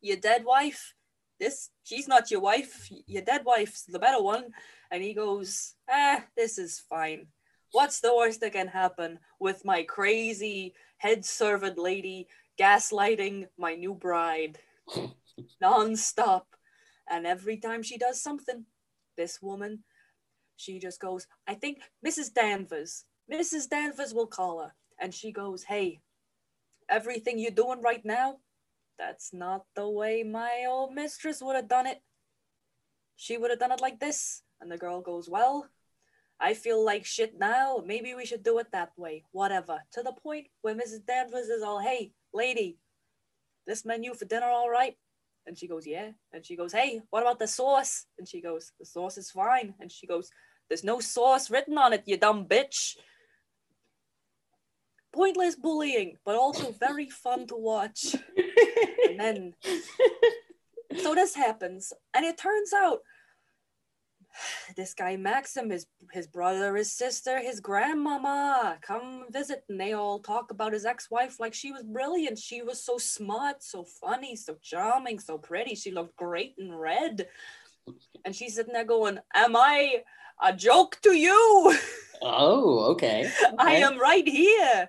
[0.00, 0.94] your dead wife.
[1.40, 2.88] This, she's not your wife.
[3.06, 4.44] Your dead wife's the better one.
[4.90, 7.26] And he goes, ah, this is fine
[7.74, 12.26] what's the worst that can happen with my crazy head servant lady
[12.58, 14.58] gaslighting my new bride
[15.60, 16.46] non-stop.
[17.10, 18.64] And every time she does something
[19.16, 19.84] this woman
[20.56, 24.72] she just goes i think mrs danvers mrs danvers will call her.
[24.98, 26.00] And she goes hey
[26.88, 28.38] everything you're doing right now
[28.98, 32.00] that's not the way my old mistress would have done it.
[33.16, 34.42] She would have done it like this.
[34.60, 35.68] And the girl goes well
[36.40, 37.82] I feel like shit now.
[37.84, 39.24] Maybe we should do it that way.
[39.32, 39.80] Whatever.
[39.92, 41.06] To the point where Mrs.
[41.06, 42.78] Danvers is all, hey, lady,
[43.66, 44.96] this menu for dinner all right?
[45.46, 46.10] And she goes, yeah.
[46.32, 48.06] And she goes, hey, what about the sauce?
[48.18, 49.74] And she goes, the sauce is fine.
[49.80, 50.30] And she goes,
[50.68, 52.96] there's no sauce written on it, you dumb bitch.
[55.12, 58.16] Pointless bullying, but also very fun to watch.
[59.06, 59.54] And then,
[61.02, 63.00] so this happens, and it turns out
[64.76, 70.18] this guy Maxim, his his brother, his sister, his grandmama come visit, and they all
[70.18, 72.38] talk about his ex-wife like she was brilliant.
[72.38, 75.74] She was so smart, so funny, so charming, so pretty.
[75.74, 77.26] She looked great in red,
[78.24, 80.02] and she's sitting there going, "Am I
[80.42, 81.76] a joke to you?
[82.22, 83.30] Oh, okay.
[83.58, 84.88] I am right here.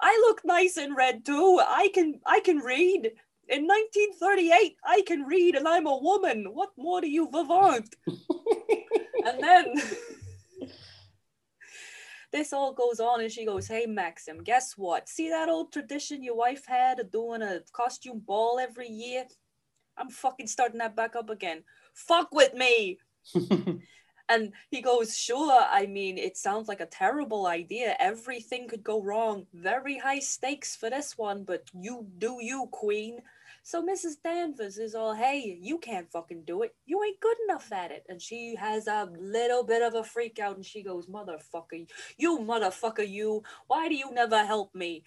[0.00, 1.60] I look nice in red too.
[1.60, 3.12] I can I can read.
[3.50, 6.46] In 1938, I can read and I'm a woman.
[6.52, 7.96] What more do you want?
[8.06, 9.74] and then
[12.32, 15.08] this all goes on and she goes, Hey Maxim, guess what?
[15.08, 19.24] See that old tradition your wife had of doing a costume ball every year?
[19.98, 21.64] I'm fucking starting that back up again.
[21.92, 22.98] Fuck with me.
[24.30, 27.96] And he goes, Sure, I mean, it sounds like a terrible idea.
[27.98, 29.44] Everything could go wrong.
[29.52, 33.18] Very high stakes for this one, but you do you, Queen.
[33.62, 34.14] So Mrs.
[34.24, 36.74] Danvers is all, Hey, you can't fucking do it.
[36.86, 38.04] You ain't good enough at it.
[38.08, 42.38] And she has a little bit of a freak out and she goes, Motherfucker, you
[42.38, 43.42] motherfucker, you.
[43.66, 45.04] Why do you never help me?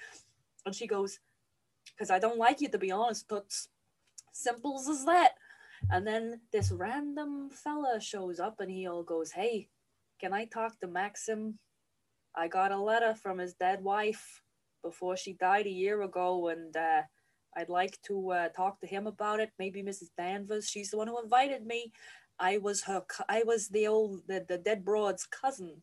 [0.65, 1.19] And she goes,
[1.93, 3.69] Because I don't like you, to be honest, Toots.
[4.31, 5.33] Simple as that.
[5.89, 9.67] And then this random fella shows up and he all goes, Hey,
[10.19, 11.59] can I talk to Maxim?
[12.35, 14.41] I got a letter from his dead wife
[14.83, 17.03] before she died a year ago, and uh,
[17.55, 19.51] I'd like to uh, talk to him about it.
[19.59, 20.09] Maybe Mrs.
[20.17, 21.91] Danvers, she's the one who invited me.
[22.39, 25.81] I was her, I was the old, the, the dead broad's cousin.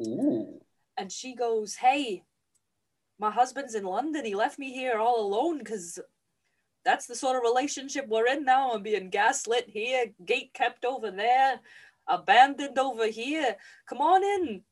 [0.00, 0.60] Ooh.
[0.96, 2.24] And she goes, Hey,
[3.18, 4.24] my husband's in London.
[4.24, 5.98] He left me here all alone because
[6.84, 8.72] that's the sort of relationship we're in now.
[8.72, 11.60] I'm being gaslit here, gate kept over there,
[12.08, 13.56] abandoned over here.
[13.86, 14.62] Come on in.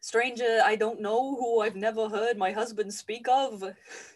[0.00, 3.64] Stranger, I don't know who I've never heard my husband speak of.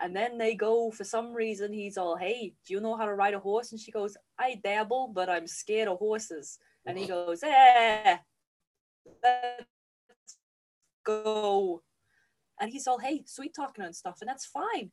[0.00, 3.14] And then they go, for some reason, he's all, Hey, do you know how to
[3.14, 3.72] ride a horse?
[3.72, 6.58] And she goes, I dabble, but I'm scared of horses.
[6.86, 8.16] And he goes, Eh,
[9.22, 10.36] let's
[11.04, 11.82] go.
[12.60, 14.18] And he's all, Hey, sweet talking and stuff.
[14.20, 14.90] And that's fine.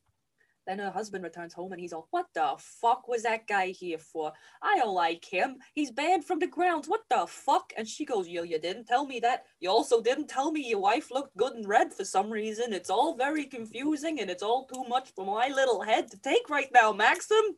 [0.68, 3.96] Then her husband returns home and he's all, What the fuck was that guy here
[3.96, 4.32] for?
[4.62, 5.56] I don't like him.
[5.72, 6.86] He's banned from the grounds.
[6.86, 7.72] What the fuck?
[7.78, 9.44] And she goes, Yo, you didn't tell me that.
[9.60, 12.74] You also didn't tell me your wife looked good and red for some reason.
[12.74, 16.50] It's all very confusing and it's all too much for my little head to take
[16.50, 17.56] right now, Maxim.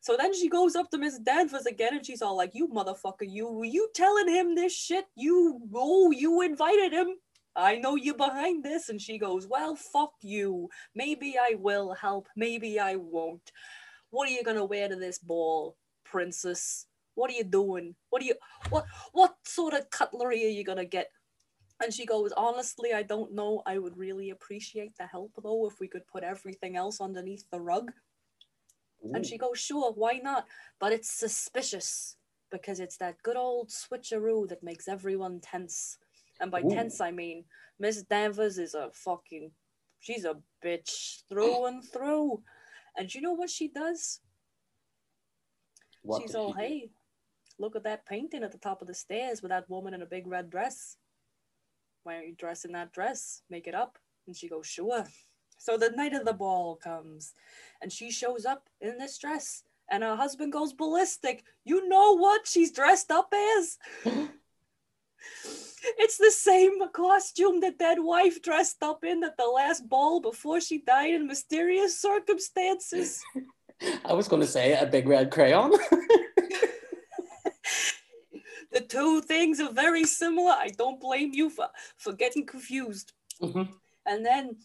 [0.00, 3.28] So then she goes up to Miss Danvers again and she's all like, You motherfucker,
[3.28, 5.04] you were you telling him this shit?
[5.16, 7.08] You oh, you invited him.
[7.58, 8.88] I know you behind this.
[8.88, 10.68] And she goes, Well, fuck you.
[10.94, 13.52] Maybe I will help, maybe I won't.
[14.10, 16.86] What are you gonna wear to this ball, princess?
[17.14, 17.96] What are you doing?
[18.10, 18.34] What are you
[18.70, 21.10] what what sort of cutlery are you gonna get?
[21.82, 23.62] And she goes, Honestly, I don't know.
[23.66, 27.60] I would really appreciate the help though if we could put everything else underneath the
[27.60, 27.92] rug.
[29.14, 30.46] And she goes, Sure, why not?
[30.78, 32.16] But it's suspicious
[32.50, 35.98] because it's that good old switcheroo that makes everyone tense.
[36.40, 36.70] And by Ooh.
[36.70, 37.44] tense, I mean
[37.78, 39.50] Miss Danvers is a fucking,
[40.00, 41.66] she's a bitch through oh.
[41.66, 42.42] and through.
[42.96, 44.20] And you know what she does?
[46.02, 46.90] What she's all, she hey,
[47.58, 50.06] look at that painting at the top of the stairs with that woman in a
[50.06, 50.96] big red dress.
[52.02, 53.42] Why aren't you dressed in that dress?
[53.50, 53.98] Make it up.
[54.26, 55.06] And she goes, sure.
[55.58, 57.34] So the night of the ball comes,
[57.82, 61.42] and she shows up in this dress, and her husband goes ballistic.
[61.64, 63.78] You know what she's dressed up as?
[65.96, 70.60] it's the same costume that that wife dressed up in at the last ball before
[70.60, 73.22] she died in mysterious circumstances.
[74.04, 75.70] I was going to say a big red crayon.
[78.72, 80.52] the two things are very similar.
[80.52, 83.12] I don't blame you for, for getting confused.
[83.40, 83.68] Mhm.
[84.06, 84.56] And then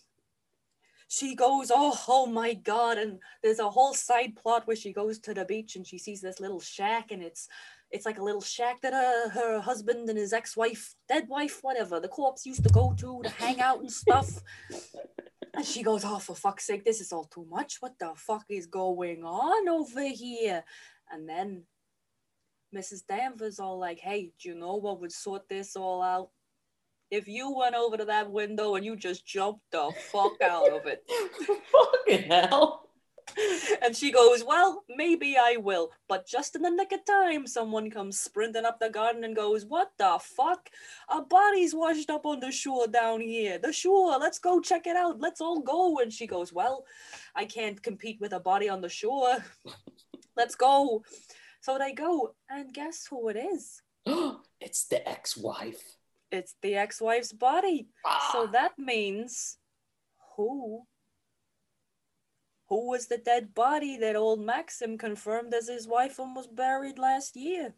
[1.07, 2.97] she goes, oh, oh my God.
[2.97, 6.21] And there's a whole side plot where she goes to the beach and she sees
[6.21, 7.47] this little shack and it's
[7.93, 11.99] it's like a little shack that her, her husband and his ex-wife, dead wife, whatever,
[11.99, 14.41] the corpse used to go to to hang out and stuff.
[15.55, 17.77] And she goes, Oh, for fuck's sake, this is all too much.
[17.79, 20.63] What the fuck is going on over here?
[21.11, 21.65] And then
[22.75, 23.05] Mrs.
[23.07, 26.29] Danvers all like, Hey, do you know what would sort this all out?
[27.11, 30.87] If you went over to that window and you just jumped the fuck out of
[30.87, 31.03] it.
[32.07, 32.82] Fucking hell.
[33.83, 35.91] And she goes, Well, maybe I will.
[36.07, 39.65] But just in the nick of time, someone comes sprinting up the garden and goes,
[39.65, 40.69] What the fuck?
[41.09, 43.57] A body's washed up on the shore down here.
[43.57, 45.19] The shore, let's go check it out.
[45.19, 45.99] Let's all go.
[45.99, 46.85] And she goes, Well,
[47.35, 49.37] I can't compete with a body on the shore.
[50.35, 51.03] Let's go.
[51.61, 53.81] So they go, and guess who it is?
[54.59, 55.81] it's the ex-wife.
[56.31, 57.87] It's the ex wife's body.
[58.31, 58.49] So Ah.
[58.51, 59.57] that means
[60.35, 60.87] who?
[62.73, 66.97] Who was the dead body that old Maxim confirmed as his wife and was buried
[66.97, 67.75] last year?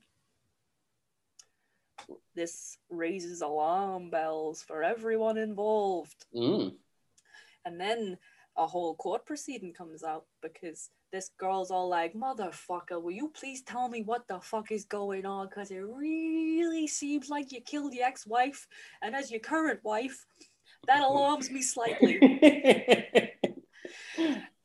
[2.33, 6.25] This raises alarm bells for everyone involved.
[6.33, 6.75] Mm.
[7.65, 8.17] And then
[8.55, 13.63] a whole court proceeding comes out because this girl's all like, Motherfucker, will you please
[13.63, 15.49] tell me what the fuck is going on?
[15.49, 18.65] Because it really seems like you killed your ex wife.
[19.01, 20.25] And as your current wife,
[20.87, 22.17] that alarms me slightly.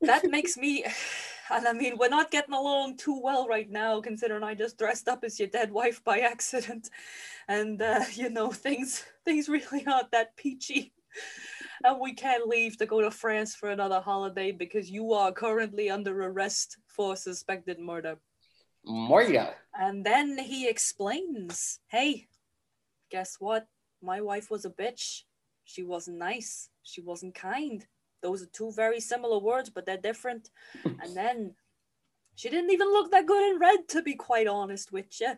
[0.01, 0.85] that makes me
[1.51, 5.09] and I mean we're not getting along too well right now considering I just dressed
[5.09, 6.91] up as your dead wife by accident.
[7.49, 10.93] And uh, you know things things really aren't that peachy.
[11.83, 15.89] And we can't leave to go to France for another holiday because you are currently
[15.89, 18.17] under arrest for suspected murder.
[18.83, 19.55] Moria.
[19.79, 22.29] and then he explains hey
[23.11, 23.67] guess what?
[24.01, 25.25] My wife was a bitch.
[25.65, 26.71] She wasn't nice.
[26.83, 27.85] She wasn't kind
[28.23, 30.51] those are two very similar words but they're different.
[30.85, 31.55] And then
[32.35, 35.35] she didn't even look that good in red to be quite honest with you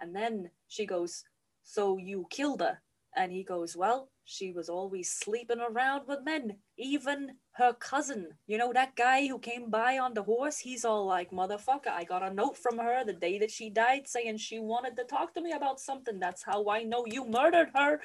[0.00, 1.24] and then she goes
[1.62, 2.80] so you killed her?
[3.14, 8.28] And he goes well she was always sleeping around with men even her cousin.
[8.46, 10.58] You know that guy who came by on the horse?
[10.58, 14.08] He's all like motherfucker i got a note from her the day that she died
[14.08, 16.18] saying she wanted to talk to me about something.
[16.18, 18.00] That's how i know you murdered her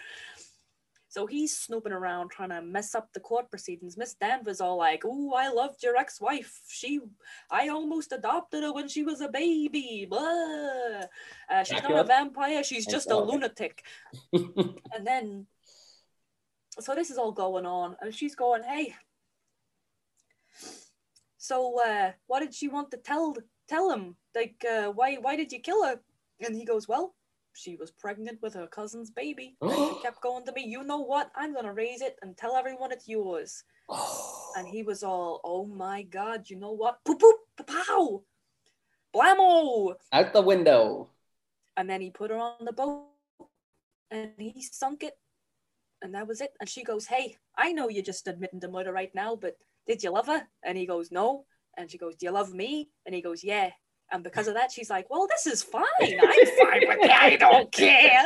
[1.09, 3.97] so he's snooping around trying to mess up the court proceedings.
[3.97, 6.61] Miss Danvers all like, "Ooh, I loved your ex-wife.
[6.67, 6.99] She,
[7.49, 10.05] I almost adopted her when she was a baby.
[10.09, 11.03] Blah.
[11.49, 12.63] Uh, she's not a vampire.
[12.63, 13.83] She's just a lunatic."
[14.33, 15.47] and then,
[16.79, 18.93] so this is all going on, and she's going, "Hey,
[21.37, 23.33] so uh, what did she want to tell
[23.69, 24.17] tell him?
[24.35, 26.01] Like, uh, why why did you kill her?"
[26.41, 27.15] And he goes, "Well."
[27.57, 29.57] She was pregnant with her cousin's baby.
[29.61, 31.31] And she kept going to me, you know what?
[31.35, 33.63] I'm gonna raise it and tell everyone it's yours.
[34.57, 37.03] And he was all, oh my god, you know what?
[37.03, 38.23] Poop poop, pow,
[39.15, 39.95] blammo!
[40.11, 41.09] Out the window.
[41.75, 43.05] And then he put her on the boat
[44.09, 45.17] and he sunk it.
[46.01, 46.53] And that was it.
[46.59, 50.03] And she goes, Hey, I know you're just admitting to murder right now, but did
[50.03, 50.47] you love her?
[50.63, 51.45] And he goes, No.
[51.77, 52.89] And she goes, Do you love me?
[53.05, 53.71] And he goes, Yeah.
[54.11, 55.83] And because of that, she's like, Well, this is fine.
[56.01, 57.11] I'm fine with it.
[57.11, 58.23] I don't care.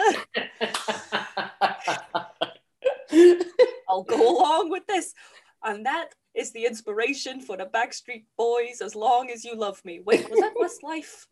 [3.90, 5.14] I'll go along with this.
[5.64, 10.02] And that is the inspiration for the Backstreet Boys as long as you love me.
[10.06, 11.26] Wait, was that Westlife?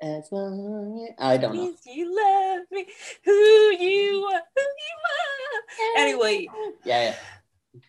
[0.00, 1.74] As long as- I don't know.
[1.86, 2.86] You love me,
[3.24, 6.00] who you are, who you are.
[6.02, 6.48] Anyway,
[6.84, 7.14] Yeah,
[7.74, 7.80] yeah.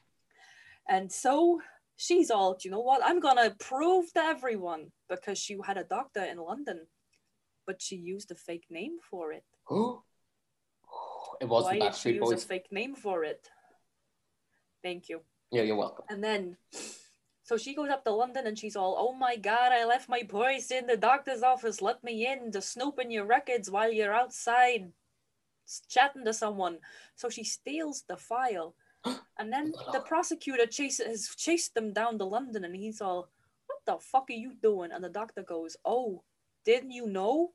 [0.87, 1.61] and so
[2.03, 3.01] she's all, you know what?
[3.03, 6.87] I'm gonna prove to everyone because she had a doctor in London,
[7.65, 9.45] but she used a fake name for it.
[9.69, 10.03] Oh.
[11.41, 12.43] It was Why did she use Boys.
[12.43, 13.49] a fake name for it?
[14.83, 15.21] Thank you.
[15.51, 16.05] Yeah, you're welcome.
[16.07, 16.57] And then,
[17.43, 20.23] so she goes up to London and she's all, oh my god, I left my
[20.23, 21.81] purse in the doctor's office.
[21.81, 24.91] Let me in to snoop in your records while you're outside
[25.89, 26.77] chatting to someone.
[27.15, 28.75] So she steals the file.
[29.39, 33.29] And then the prosecutor chases has chased them down to London and he's all,
[33.65, 34.91] what the fuck are you doing?
[34.91, 36.23] And the doctor goes, oh,
[36.63, 37.51] didn't you know?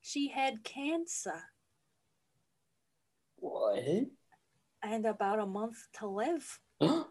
[0.00, 1.42] She had cancer
[3.36, 3.84] What?
[4.82, 6.60] and about a month to live.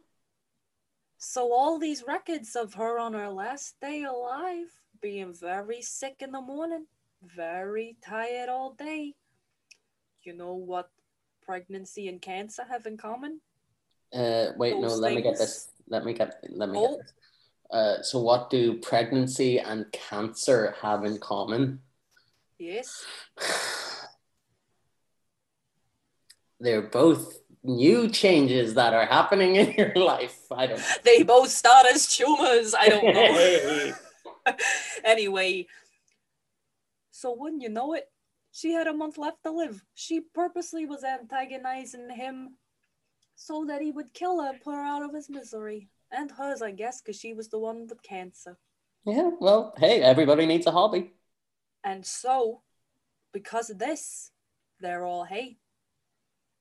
[1.17, 4.67] So all these records of her on her last day alive,
[5.01, 6.85] being very sick in the morning,
[7.23, 9.15] very tired all day.
[10.21, 10.91] You know what
[11.45, 13.39] pregnancy and cancer have in common?
[14.13, 14.81] Uh, wait, no.
[14.89, 15.69] Those Let me get this.
[15.87, 16.35] Let me get.
[16.49, 16.97] Let me Oh.
[16.97, 17.13] get this.
[17.71, 21.81] Uh, so, what do pregnancy and cancer have in common?
[22.59, 23.03] Yes.
[26.59, 30.39] They're both new changes that are happening in your life.
[30.51, 30.81] I don't.
[31.03, 32.73] They both start as tumors.
[32.73, 33.93] I don't know.
[35.03, 35.65] Anyway,
[37.11, 38.07] so wouldn't you know it?
[38.55, 39.83] She had a month left to live.
[39.95, 42.55] She purposely was antagonizing him
[43.35, 45.89] so that he would kill her, put her out of his misery.
[46.09, 48.57] And hers, I guess, because she was the one with cancer.
[49.05, 49.31] Yeah.
[49.41, 51.11] Well, hey, everybody needs a hobby.
[51.83, 52.61] And so,
[53.33, 54.31] because of this,
[54.79, 55.57] they're all, hey,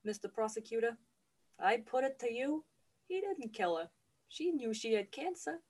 [0.05, 0.33] Mr.
[0.33, 0.99] Prosecutor,
[1.61, 2.65] I put it to you,
[3.07, 3.89] he didn't kill her.
[4.29, 5.61] She knew she had cancer,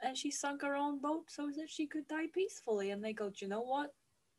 [0.00, 2.90] and she sunk her own boat so that she could die peacefully.
[2.92, 3.92] And they go, "Do you know what?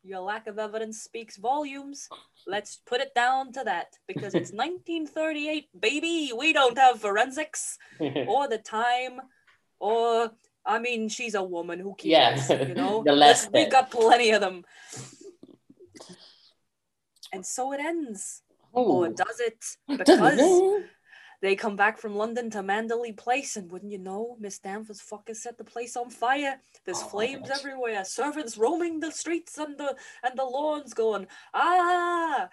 [0.04, 2.08] Your lack of evidence speaks volumes.
[2.46, 6.32] Let's put it down to that because it's 1938, baby.
[6.38, 9.20] We don't have forensics or the time,
[9.80, 10.32] or
[10.66, 11.80] I mean, she's a woman.
[11.80, 12.50] Who cares?
[12.50, 14.64] Yeah, you know, the less Let's- we got plenty of them.
[17.34, 18.41] And so it ends.
[18.74, 19.04] Oh.
[19.04, 19.64] Or does it?
[19.88, 20.39] Because
[21.42, 25.36] they come back from London to Manderley Place, and wouldn't you know, Miss Danvers fucking
[25.36, 26.60] set the place on fire.
[26.86, 28.04] There's Oh flames everywhere.
[28.06, 32.50] Servants roaming the streets and the and the lawns, going ah.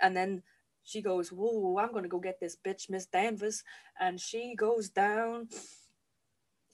[0.00, 0.42] And then
[0.82, 3.64] she goes, "Whoa, I'm gonna go get this bitch, Miss Danvers,"
[3.98, 5.48] and she goes down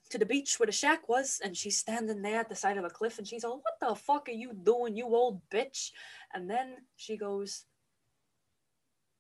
[0.09, 2.85] to the beach where the shack was, and she's standing there at the side of
[2.85, 5.93] a cliff, and she's all, "What the fuck are you doing, you old bitch?"
[6.35, 7.67] And then she goes,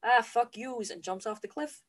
[0.02, 1.82] "Ah, fuck yous," and jumps off the cliff.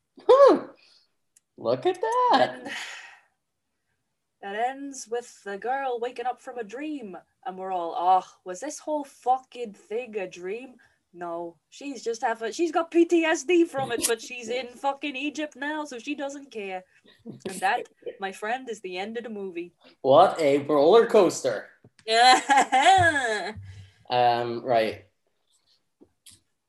[1.58, 2.54] Look at that.
[2.54, 2.66] And
[4.42, 8.60] it ends with the girl waking up from a dream, and we're all, oh, was
[8.60, 10.74] this whole fucking thing a dream?
[11.14, 12.52] No, she's just having, a.
[12.52, 16.84] she's got PTSD from it, but she's in fucking Egypt now, so she doesn't care.
[17.26, 17.86] And that,
[18.18, 19.74] my friend, is the end of the movie.
[20.00, 21.68] What a roller coaster.
[22.06, 23.52] Yeah.
[24.10, 25.06] Um, right.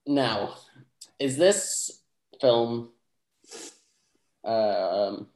[0.08, 0.56] Now,
[1.20, 2.02] is this
[2.42, 2.90] film
[4.44, 5.28] um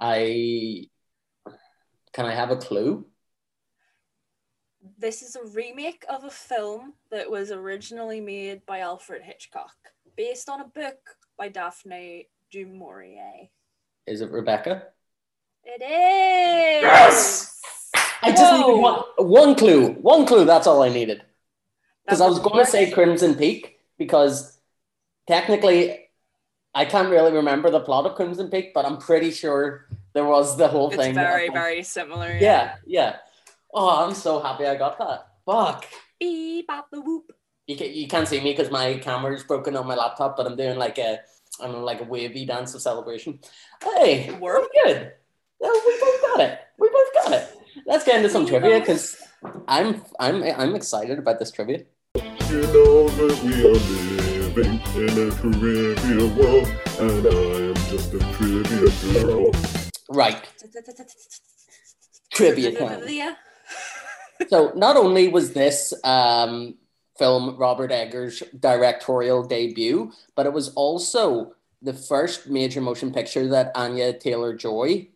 [0.00, 0.86] I
[2.12, 3.06] can I have a clue?
[4.98, 9.74] This is a remake of a film that was originally made by Alfred Hitchcock,
[10.16, 10.98] based on a book
[11.36, 13.48] by Daphne du Maurier.
[14.06, 14.84] Is it Rebecca?
[15.64, 16.82] It is.
[16.82, 17.57] Yes!
[18.22, 19.92] I just needed one, one clue.
[19.94, 21.22] One clue, that's all I needed.
[22.04, 24.58] Because I was going to say Crimson Peak because
[25.26, 26.08] technically
[26.74, 30.56] I can't really remember the plot of Crimson Peak, but I'm pretty sure there was
[30.56, 31.14] the whole It's thing.
[31.14, 32.36] very, very similar.
[32.40, 33.16] Yeah, yeah.
[33.74, 35.26] Oh, I'm so happy I got that.
[35.44, 35.86] Fuck.
[36.18, 37.32] Beep, bop, the whoop.
[37.66, 40.56] You, can, you can't see me because my camera's broken on my laptop, but I'm
[40.56, 41.20] doing like a
[41.60, 43.40] I'm like a wavy dance of celebration.
[43.82, 45.12] Hey, we're good.
[45.60, 46.60] Yeah, we both got it.
[46.78, 47.57] We both got it.
[47.88, 49.16] Let's get into some We trivia because
[49.66, 51.84] I'm I'm I'm excited about this trivia.
[52.14, 53.80] You know that we are
[54.52, 56.68] living in a trivia world,
[57.00, 59.52] and I am just a trivia girl.
[60.10, 60.36] Right,
[62.30, 63.02] trivia time.
[64.48, 66.76] So not only was this um,
[67.18, 73.72] film Robert Eggers' directorial debut, but it was also the first major motion picture that
[73.74, 75.08] Anya Taylor Joy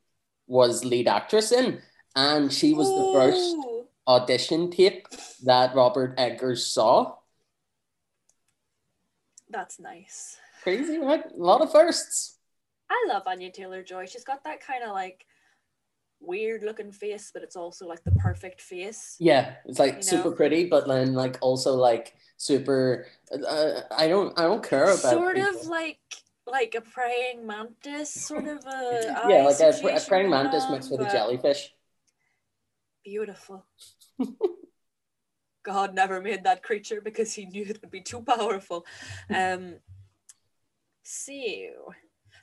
[0.48, 1.80] was lead actress in,
[2.14, 3.84] and she was the first Ooh.
[4.06, 5.08] audition tape
[5.44, 7.16] that Robert Eggers saw.
[9.50, 10.38] That's nice.
[10.62, 11.24] Crazy, right?
[11.26, 12.38] A lot of firsts.
[12.90, 14.06] I love Anya Taylor Joy.
[14.06, 15.26] She's got that kind of like
[16.20, 19.16] weird looking face, but it's also like the perfect face.
[19.18, 20.36] Yeah, it's like You super know?
[20.36, 23.06] pretty, but then like also like super.
[23.32, 24.38] Uh, I don't.
[24.38, 24.98] I don't care about.
[24.98, 25.50] Sort people.
[25.50, 25.98] of like
[26.46, 31.00] like a praying mantis, sort of a yeah, like a, a praying mantis mixed with
[31.00, 31.72] a jellyfish.
[33.04, 33.66] Beautiful.
[35.64, 38.84] God never made that creature because he knew it would be too powerful.
[39.32, 39.76] Um,
[41.02, 41.32] so,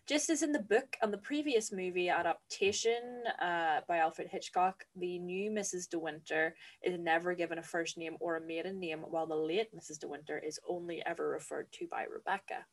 [0.07, 5.20] just as in the book and the previous movie adaptation uh, by Alfred Hitchcock, the
[5.20, 5.89] new Mrs.
[5.89, 9.76] De Winter is never given a first name or a maiden name, while the late
[9.76, 9.99] Mrs.
[9.99, 12.66] De Winter is only ever referred to by Rebecca.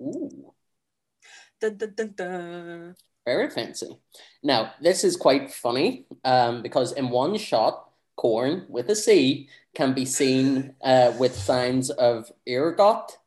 [0.00, 0.52] Ooh.
[1.60, 2.96] Dun, dun, dun, dun.
[3.24, 3.98] Very fancy.
[4.42, 9.92] Now, this is quite funny um, because in one shot, corn with a C can
[9.92, 13.18] be seen uh, with signs of ergot,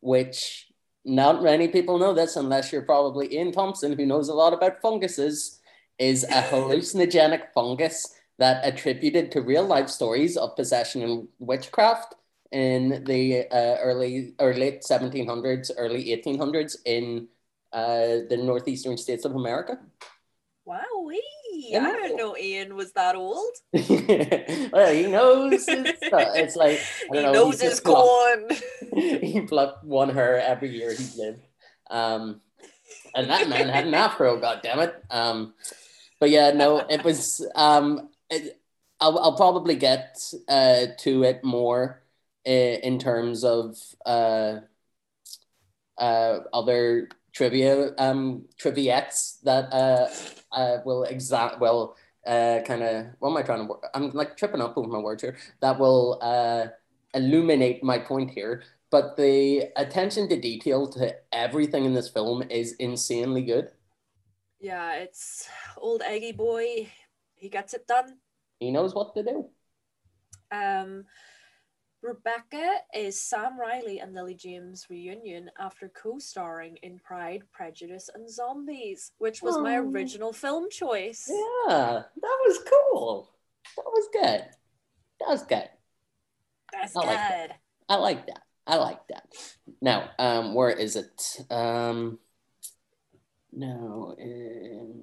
[0.00, 0.68] which
[1.04, 4.80] not many people know this unless you're probably Ian Thompson, who knows a lot about
[4.80, 5.60] funguses,
[5.98, 12.14] is a hallucinogenic fungus that attributed to real life stories of possession and witchcraft
[12.52, 17.28] in the uh, early or late 1700s, early 1800s in
[17.72, 19.78] uh, the northeastern states of America.
[20.66, 21.18] Wowee!
[21.52, 21.80] Yeah.
[21.86, 23.52] I didn't know Ian was that old.
[23.72, 25.86] well, he knows his.
[26.02, 27.32] It's like I He don't know.
[27.32, 28.48] knows his corn.
[28.94, 31.46] he plucked one hair every year he lived.
[31.90, 32.40] Um,
[33.14, 34.38] and that man had an afro.
[34.40, 34.94] God damn it.
[35.10, 35.54] Um,
[36.18, 37.44] but yeah, no, it was.
[37.54, 38.60] Um, it,
[39.00, 40.18] I'll, I'll probably get
[40.48, 42.02] uh, to it more
[42.46, 44.60] uh, in terms of uh,
[45.98, 47.08] uh, other
[47.40, 50.06] trivia um, triviettes that uh,
[50.52, 53.86] uh, will exact will uh, kind of what am I trying to work?
[53.94, 55.38] I'm like tripping up over my words here.
[55.60, 56.66] That will uh,
[57.14, 58.62] illuminate my point here.
[58.90, 63.70] But the attention to detail to everything in this film is insanely good.
[64.58, 66.88] Yeah, it's old Eggy boy.
[67.36, 68.18] He gets it done.
[68.58, 69.48] He knows what to do.
[70.52, 71.06] Um,
[72.02, 79.12] Rebecca is Sam Riley and Lily James' reunion after co-starring in Pride, Prejudice, and Zombies,
[79.18, 81.30] which was my original film choice.
[81.30, 83.30] Yeah, that was cool.
[83.76, 84.44] That was good.
[85.20, 85.68] That was good.
[86.72, 87.06] That's I good.
[87.06, 87.60] like that.
[87.88, 88.42] I like that.
[88.66, 89.34] I like that.
[89.82, 91.40] Now, um, where is it?
[91.50, 92.18] Um,
[93.52, 94.16] no.
[94.20, 95.02] Um,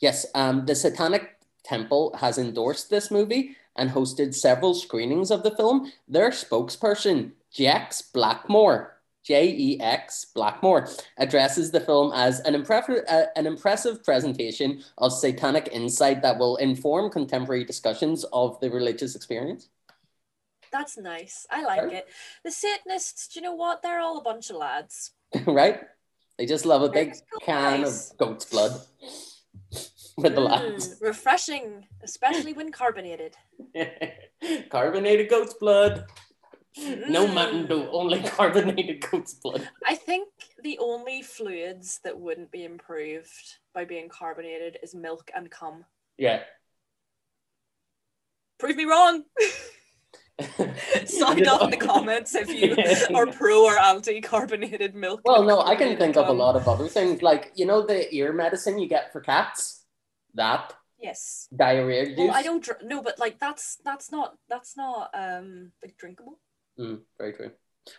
[0.00, 1.31] yes, um, the Satanic
[1.64, 5.90] Temple has endorsed this movie and hosted several screenings of the film.
[6.08, 13.24] Their spokesperson, Jex Blackmore, J E X Blackmore, addresses the film as an, impressive, uh,
[13.36, 19.68] an impressive presentation of satanic insight that will inform contemporary discussions of the religious experience.
[20.72, 21.46] That's nice.
[21.50, 21.92] I like Right.
[21.92, 22.08] it.
[22.44, 23.82] The Satanists, do you know what?
[23.82, 25.12] They're all a bunch of lads.
[25.46, 25.82] right?
[26.38, 28.80] They just love a big can of goat's blood
[30.16, 30.88] with the lads.
[30.88, 33.36] Mm, refreshing, especially when carbonated.
[34.70, 36.04] Carbonated goat's blood.
[36.76, 37.34] No Mm.
[37.34, 39.68] Mountain Dew, only carbonated goat's blood.
[39.86, 40.28] I think
[40.62, 45.84] the only fluids that wouldn't be improved by being carbonated is milk and cum.
[46.16, 46.40] Yeah.
[48.58, 49.24] Prove me wrong.
[51.04, 52.76] Sign off in the comments if you
[53.14, 55.20] are pro or anti carbonated milk.
[55.24, 58.12] Well, no, I can think of a lot of other things, like you know the
[58.14, 59.81] ear medicine you get for cats,
[60.34, 61.48] that Yes.
[61.54, 62.18] diarrhea juice.
[62.18, 66.38] Well, I don't dr- no, but like that's that's not that's not um like drinkable.
[66.78, 67.50] Mm, very true.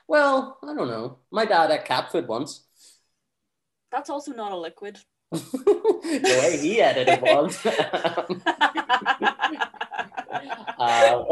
[0.08, 1.20] Well, I don't know.
[1.32, 2.66] My dad had cat food once.
[3.92, 5.00] That's also not a liquid.
[5.32, 7.58] the way he had it, was.
[10.78, 11.24] Uh,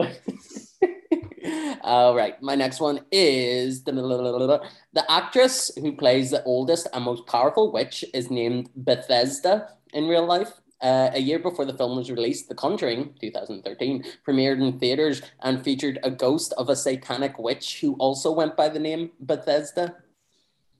[1.81, 7.25] all right, my next one is the, the actress who plays the oldest and most
[7.25, 10.53] powerful witch is named Bethesda in real life.
[10.81, 15.63] Uh, a year before the film was released, The Conjuring 2013 premiered in theaters and
[15.63, 19.95] featured a ghost of a satanic witch who also went by the name Bethesda.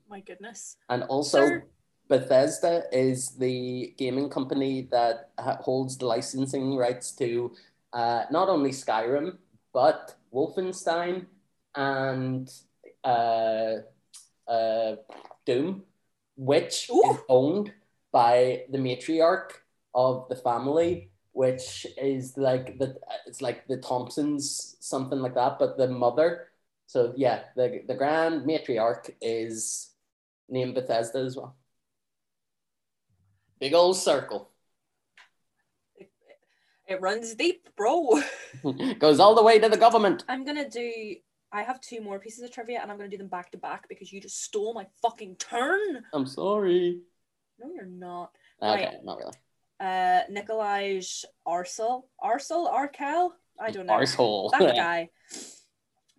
[0.09, 0.77] My goodness.
[0.89, 1.63] And also, Sir.
[2.09, 7.53] Bethesda is the gaming company that holds the licensing rights to
[7.93, 9.37] uh, not only Skyrim,
[9.71, 11.27] but Wolfenstein
[11.75, 12.51] and
[13.03, 13.75] uh,
[14.47, 14.95] uh,
[15.45, 15.83] Doom,
[16.35, 17.71] which is owned
[18.11, 19.60] by the matriarch
[19.93, 25.77] of the family, which is like the it's like the Thompsons, something like that, but
[25.77, 26.47] the mother.
[26.87, 29.91] So yeah, the the grand matriarch is
[30.49, 31.55] named Bethesda as well.
[33.59, 34.49] Big old circle.
[35.95, 36.09] It,
[36.87, 38.21] it runs deep, bro.
[38.99, 40.23] Goes all the way to the government.
[40.27, 41.15] I'm gonna do.
[41.53, 43.87] I have two more pieces of trivia, and I'm gonna do them back to back
[43.87, 46.03] because you just stole my fucking turn.
[46.13, 47.01] I'm sorry.
[47.59, 48.31] No, you're not.
[48.61, 49.03] Okay, Right.
[49.03, 49.33] not really.
[49.81, 53.31] Uh, Nikolaj Arcel, Arcel, Arkel.
[53.59, 53.93] I don't know.
[53.93, 54.51] Arsehole.
[54.59, 55.09] That guy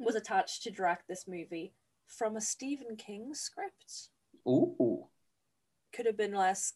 [0.01, 1.73] was attached to direct this movie
[2.09, 4.09] from a Stephen King script.
[4.49, 5.07] Ooh.
[5.95, 6.73] Could have been less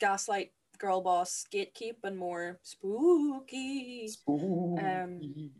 [0.00, 4.10] gaslight, girl boss, gatekeep, and more spooky.
[4.28, 5.50] Um,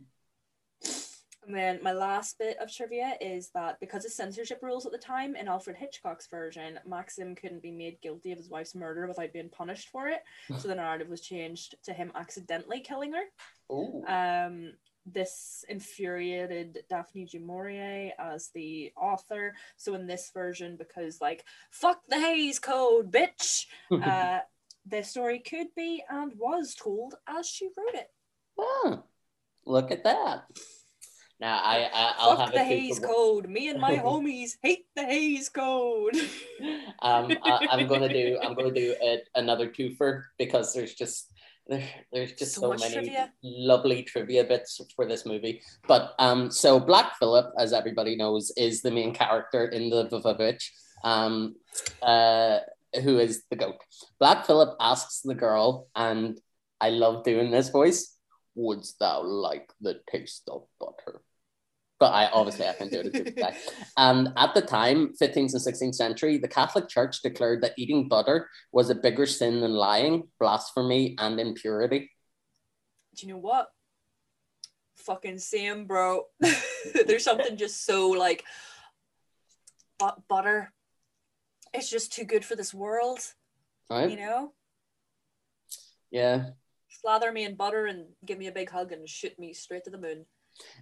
[1.49, 4.99] And then my last bit of trivia is that because of censorship rules at the
[4.99, 9.33] time, in Alfred Hitchcock's version, Maxim couldn't be made guilty of his wife's murder without
[9.33, 10.21] being punished for it.
[10.59, 13.75] So the narrative was changed to him accidentally killing her.
[13.75, 14.05] Ooh.
[14.07, 14.75] Um,
[15.07, 19.55] this infuriated Daphne du Maurier as the author.
[19.79, 24.41] So in this version, because like fuck the Hays Code, bitch, uh,
[24.85, 28.11] the story could be and was told as she wrote it.
[28.61, 29.03] Ah,
[29.65, 30.45] look at that.
[31.41, 33.49] Now I, I I'll fuck have the two Code.
[33.49, 36.16] Me and my homies hate the Hays Code.
[37.01, 41.32] um, I, I'm gonna do I'm gonna do a, another twofer because there's just
[41.68, 43.32] there, there's just So so, many trivia.
[43.43, 45.62] lovely trivia bits for this movie.
[45.86, 50.70] But um, so Black Phillip, as everybody knows, is the main character in the Vivitch,
[51.05, 51.55] um,
[52.03, 52.61] uh,
[53.03, 53.76] who is the goat.
[54.18, 56.41] Black Phillip asks the girl, and
[56.80, 58.16] I love doing this voice.
[58.55, 61.20] Wouldst thou like the taste of butter?
[62.01, 63.15] But I obviously I can do it.
[63.15, 63.57] as a guy.
[63.97, 68.49] And at the time, 15th and 16th century, the Catholic Church declared that eating butter
[68.71, 72.11] was a bigger sin than lying, blasphemy, and impurity.
[73.17, 73.67] Do you know what?
[74.99, 76.23] Fucking same, bro.
[77.07, 78.45] There's something just so like
[79.99, 80.73] but butter.
[81.75, 83.19] It's just too good for this world,
[83.91, 84.09] Right?
[84.11, 84.53] you know?
[86.11, 86.51] Yeah.
[86.89, 89.91] Slather me in butter and give me a big hug and shoot me straight to
[89.91, 90.25] the moon.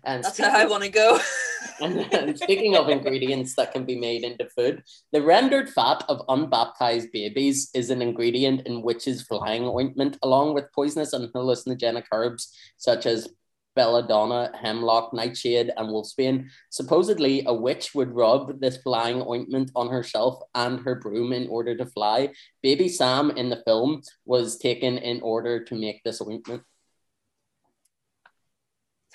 [0.04, 1.18] And That's how I want to go.
[1.80, 7.12] and speaking of ingredients that can be made into food, the rendered fat of unbaptized
[7.12, 13.06] babies is an ingredient in witches' flying ointment, along with poisonous and hallucinogenic herbs such
[13.06, 13.28] as
[13.76, 16.48] belladonna, hemlock, nightshade, and wolfsbane.
[16.70, 21.76] Supposedly, a witch would rub this flying ointment on herself and her broom in order
[21.76, 22.30] to fly.
[22.62, 26.62] Baby Sam in the film was taken in order to make this ointment.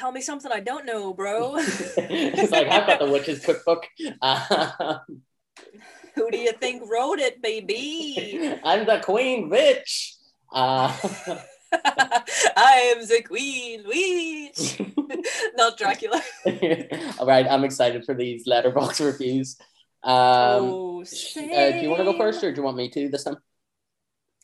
[0.02, 1.58] Tell me something I don't know, bro.
[1.60, 3.86] it's like I've got the witch's cookbook.
[4.20, 4.97] Uh,
[6.16, 8.58] Who do you think wrote it, baby?
[8.64, 10.16] I'm the queen witch.
[10.52, 10.91] Uh,
[11.72, 14.82] I am the queen witch.
[15.56, 16.20] Not Dracula.
[17.20, 19.56] all right, I'm excited for these Letterboxd reviews.
[20.02, 23.08] Um, oh, uh, do you want to go first, or do you want me to
[23.08, 23.38] this time?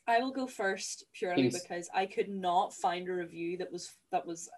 [0.06, 1.60] I will go first purely Please.
[1.60, 4.52] because I could not find a review that was that was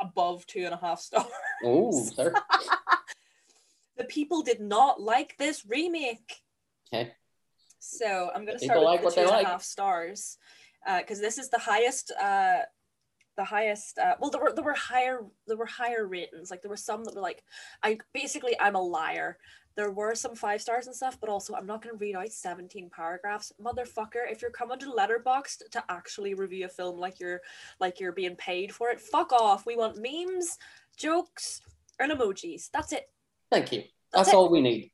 [0.00, 1.26] above two and a half stars.
[1.64, 2.08] Oh,
[3.96, 6.42] the people did not like this remake.
[6.92, 7.12] Okay.
[7.78, 10.38] So I'm going to start with like the two and a half stars
[10.98, 12.12] because this is the highest.
[12.12, 12.60] Uh,
[13.36, 13.98] the highest.
[13.98, 16.50] Uh, well, there were there were higher there were higher ratings.
[16.50, 17.44] Like there were some that were like,
[17.82, 19.38] I basically I'm a liar.
[19.76, 22.32] There were some five stars and stuff, but also I'm not going to read out
[22.32, 24.30] 17 paragraphs, motherfucker.
[24.30, 27.42] If you're coming to Letterboxd to actually review a film like you're
[27.78, 29.66] like you're being paid for it, fuck off.
[29.66, 30.56] We want memes,
[30.96, 31.60] jokes,
[31.98, 32.70] and emojis.
[32.72, 33.10] That's it.
[33.50, 33.82] Thank you.
[34.12, 34.92] That's That's all we need.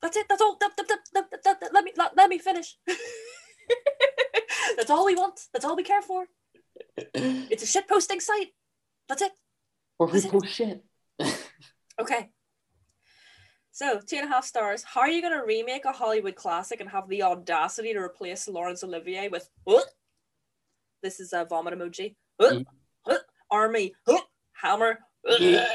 [0.00, 0.26] That's it.
[0.28, 0.56] That's all.
[0.60, 2.76] That- that- that- let me let, let me finish.
[4.76, 5.40] That's all we want.
[5.52, 6.26] That's all we care for.
[7.14, 8.48] It's a shit posting site.
[9.08, 9.32] That's it.
[9.98, 10.84] Or we post shit.
[12.00, 12.30] Okay.
[13.72, 14.84] So two and a half stars.
[14.84, 18.84] How are you gonna remake a Hollywood classic and have the audacity to replace Laurence
[18.84, 19.86] Olivier with what?
[21.02, 22.14] This is a vomit emoji.
[22.40, 22.64] Mm.
[23.06, 23.18] Huh?
[23.50, 23.94] Armie.
[24.52, 24.98] Hammer.
[25.24, 25.66] that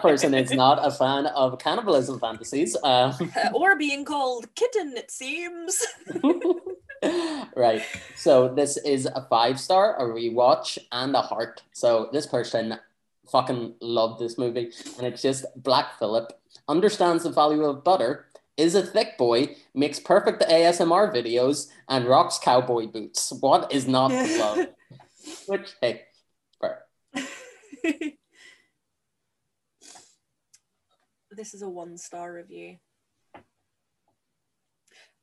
[0.00, 2.76] person is not a fan of cannibalism fantasies.
[2.84, 5.84] Um, or being called kitten, it seems.
[7.56, 7.82] right.
[8.14, 11.64] So this is a five star, a rewatch, and a heart.
[11.72, 12.78] So this person
[13.30, 16.32] fucking love this movie, and it's just Black Phillip
[16.68, 22.38] understands the value of butter, is a thick boy, makes perfect ASMR videos, and rocks
[22.38, 23.32] cowboy boots.
[23.40, 24.66] What is not to love?
[25.46, 26.02] Which hey,
[26.60, 26.84] fair.
[31.32, 32.76] this is a one star review.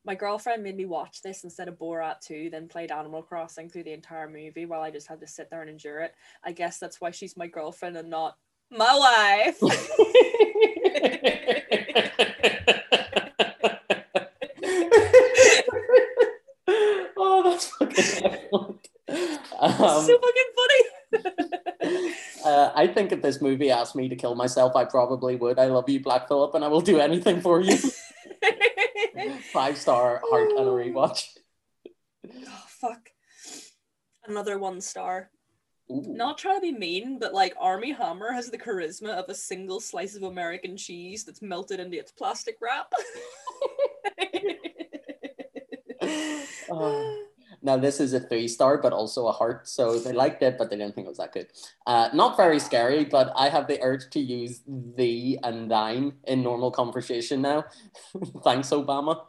[0.06, 3.84] My girlfriend made me watch this instead of Borat 2, then played Animal Crossing through
[3.84, 6.14] the entire movie while I just had to sit there and endure it.
[6.44, 8.38] I guess that's why she's my girlfriend and not
[8.70, 9.58] my wife.
[17.18, 18.90] oh, that's fucking excellent.
[19.58, 20.84] Um, so fucking funny.
[22.46, 25.60] uh, I think if this movie asked me to kill myself, I probably would.
[25.60, 27.78] I love you, Black Phillip, and I will do anything for you.
[29.52, 31.28] Five star heart and a rewatch.
[32.28, 33.10] oh, fuck.
[34.26, 35.30] Another one star.
[35.92, 36.04] Ooh.
[36.08, 39.80] Not trying to be mean, but like Armie Hammer has the charisma of a single
[39.80, 42.92] slice of American cheese that's melted into its plastic wrap.
[46.70, 47.23] Oh.
[47.64, 49.68] Now this is a three star, but also a heart.
[49.68, 51.48] So they liked it, but they didn't think it was that good.
[51.88, 56.44] Uh, not very scary, but I have the urge to use the and thine in
[56.44, 57.66] normal conversation now.
[58.44, 59.22] Thanks, Obama.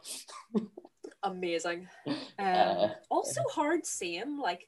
[1.23, 1.87] Amazing.
[2.37, 4.67] Um, Uh, also hard saying like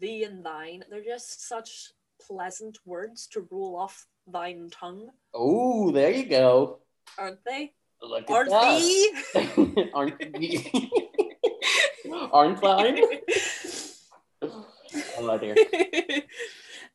[0.00, 0.84] thee and thine.
[0.90, 1.92] They're just such
[2.26, 6.80] pleasant words to roll off thine tongue, Oh, there you go.
[7.18, 7.72] aren't they?
[8.02, 8.78] Look at Aren't that.
[8.80, 9.90] thee?
[9.94, 10.90] Aren't we?
[12.32, 12.98] Aren't thine?
[15.18, 15.54] Oh dear.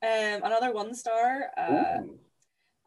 [0.02, 1.52] um, another one star.
[1.56, 2.02] Uh,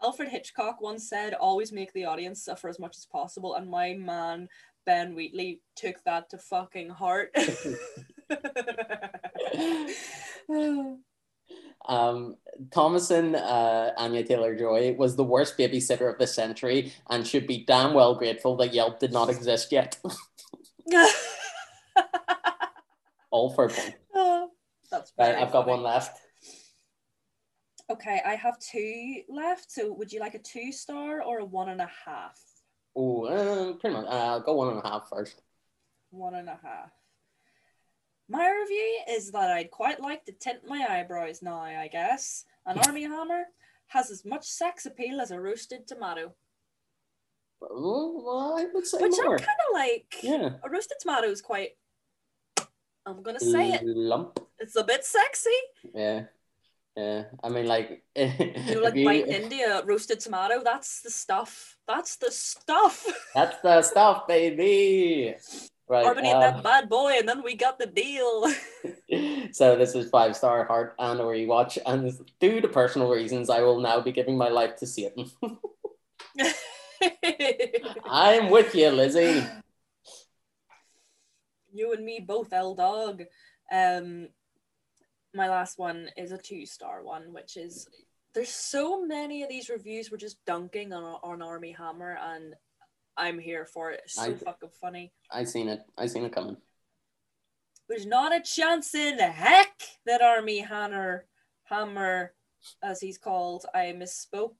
[0.02, 3.94] Alfred Hitchcock once said, "Always make the audience suffer as much as possible," and my
[3.94, 4.48] man
[4.84, 7.32] Ben Wheatley took that to fucking heart.
[11.88, 12.34] Um,
[12.70, 17.64] Thomasin, uh, Anya Taylor Joy, was the worst babysitter of the century and should be
[17.64, 19.96] damn well grateful that Yelp did not exist yet.
[23.30, 23.94] All for a point.
[24.14, 24.50] Oh,
[24.90, 25.72] That's Right, I've got funny.
[25.72, 26.18] one left.
[27.90, 29.70] Okay, I have two left.
[29.70, 32.38] So, would you like a two star or a one and a half?
[32.96, 34.06] Oh, uh, pretty much.
[34.06, 35.40] Uh, I'll go one and a half first.
[36.10, 36.90] One and a half.
[38.28, 42.44] My review is that I'd quite like to tint my eyebrows now, I guess.
[42.64, 43.44] An Armie Hammer
[43.88, 46.34] has as much sex appeal as a roasted tomato.
[47.62, 49.34] Oh, well, I would say Which more.
[49.34, 50.16] I'm kind of like.
[50.22, 50.50] Yeah.
[50.64, 51.70] A roasted tomato is quite.
[53.06, 53.82] I'm gonna say it.
[53.84, 54.40] Lump.
[54.58, 55.50] It's a bit sexy.
[55.94, 56.24] Yeah.
[56.96, 57.24] Yeah.
[57.44, 60.62] I mean, like, You like you- bite India roasted tomato.
[60.64, 61.78] That's the stuff.
[61.86, 63.06] That's the stuff.
[63.34, 65.36] that's the stuff, baby.
[65.88, 66.04] Right.
[66.04, 68.50] Carbonate um, that bad boy, and then we got the deal.
[69.52, 73.60] so this is five star heart and a rewatch, and due to personal reasons, I
[73.60, 75.30] will now be giving my life to Satan.
[78.04, 79.44] I'm with you, Lizzie.
[81.76, 83.22] You and me both, L dog.
[83.70, 84.28] Um,
[85.34, 87.86] my last one is a two star one, which is
[88.34, 92.54] there's so many of these reviews were just dunking on on Armie Hammer, and
[93.16, 94.00] I'm here for it.
[94.04, 95.12] It's so I- fucking funny.
[95.30, 95.80] I seen it.
[95.98, 96.56] I seen it coming.
[97.88, 101.26] There's not a chance in heck that Armie Hammer,
[101.64, 102.32] Hammer,
[102.82, 104.54] as he's called, I misspoke.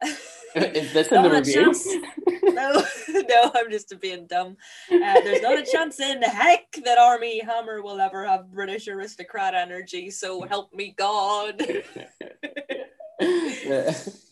[0.54, 1.64] Is this in the Not a review?
[1.64, 1.86] chance.
[2.42, 2.82] no,
[3.28, 4.56] no, I'm just being dumb.
[4.90, 9.54] Uh, there's not a chance in heck that Armie Hammer will ever have British aristocrat
[9.54, 10.10] energy.
[10.10, 11.60] So help me God.
[13.20, 14.26] is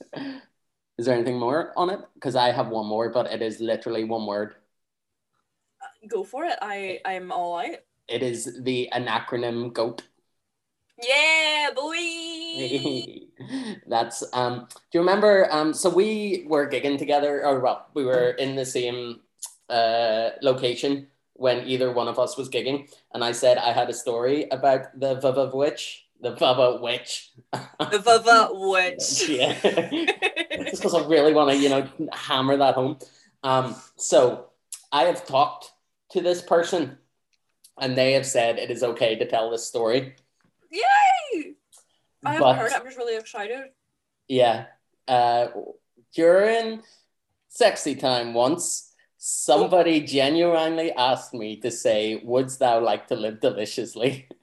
[0.98, 2.00] there anything more on it?
[2.14, 4.54] Because I have one more, but it is literally one word.
[6.08, 6.58] Go for it.
[6.62, 7.76] I I'm all out.
[8.08, 10.02] It is the anacronym GOAT.
[11.02, 13.25] Yeah, boy.
[13.86, 18.30] That's um do you remember um so we were gigging together or well we were
[18.30, 19.20] in the same
[19.68, 23.94] uh location when either one of us was gigging and I said I had a
[23.94, 27.32] story about the Vava witch the Vava witch.
[27.52, 29.28] The Vava witch.
[29.28, 29.52] yeah.
[29.62, 32.98] Just because I really want to you know hammer that home.
[33.42, 34.46] Um so
[34.92, 35.72] I have talked
[36.12, 36.98] to this person
[37.78, 40.14] and they have said it is okay to tell this story.
[40.70, 41.55] Yay!
[42.26, 42.72] I haven't But- heard.
[42.72, 43.70] I'm just really excited.
[44.28, 44.66] Yeah.
[45.06, 45.48] Uh,
[46.14, 46.82] during
[47.48, 54.28] sexy time once, somebody genuinely asked me to say, Wouldst thou like to live deliciously?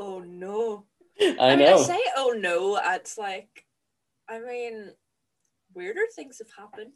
[0.00, 0.84] Oh no.
[1.20, 1.78] I, mean, know.
[1.78, 2.78] I say oh no.
[2.94, 3.64] It's like,
[4.28, 4.92] I mean,
[5.74, 6.92] weirder things have happened.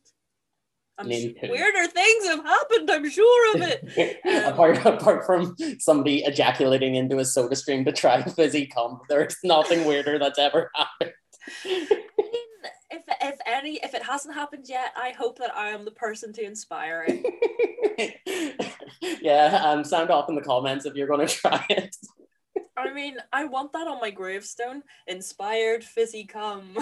[0.98, 2.90] I'm weirder things have happened.
[2.90, 4.20] I'm sure of it.
[4.26, 9.36] Um, apart, apart from somebody ejaculating into a soda stream to try fizzy cum, there's
[9.42, 11.12] nothing weirder that's ever happened.
[11.64, 11.86] I mean,
[12.90, 16.32] if if any if it hasn't happened yet, I hope that I am the person
[16.34, 18.60] to inspire it.
[19.22, 21.96] yeah, um, sound off in the comments if you're going to try it.
[22.76, 24.82] I mean, I want that on my gravestone.
[25.06, 26.76] Inspired fizzy cum.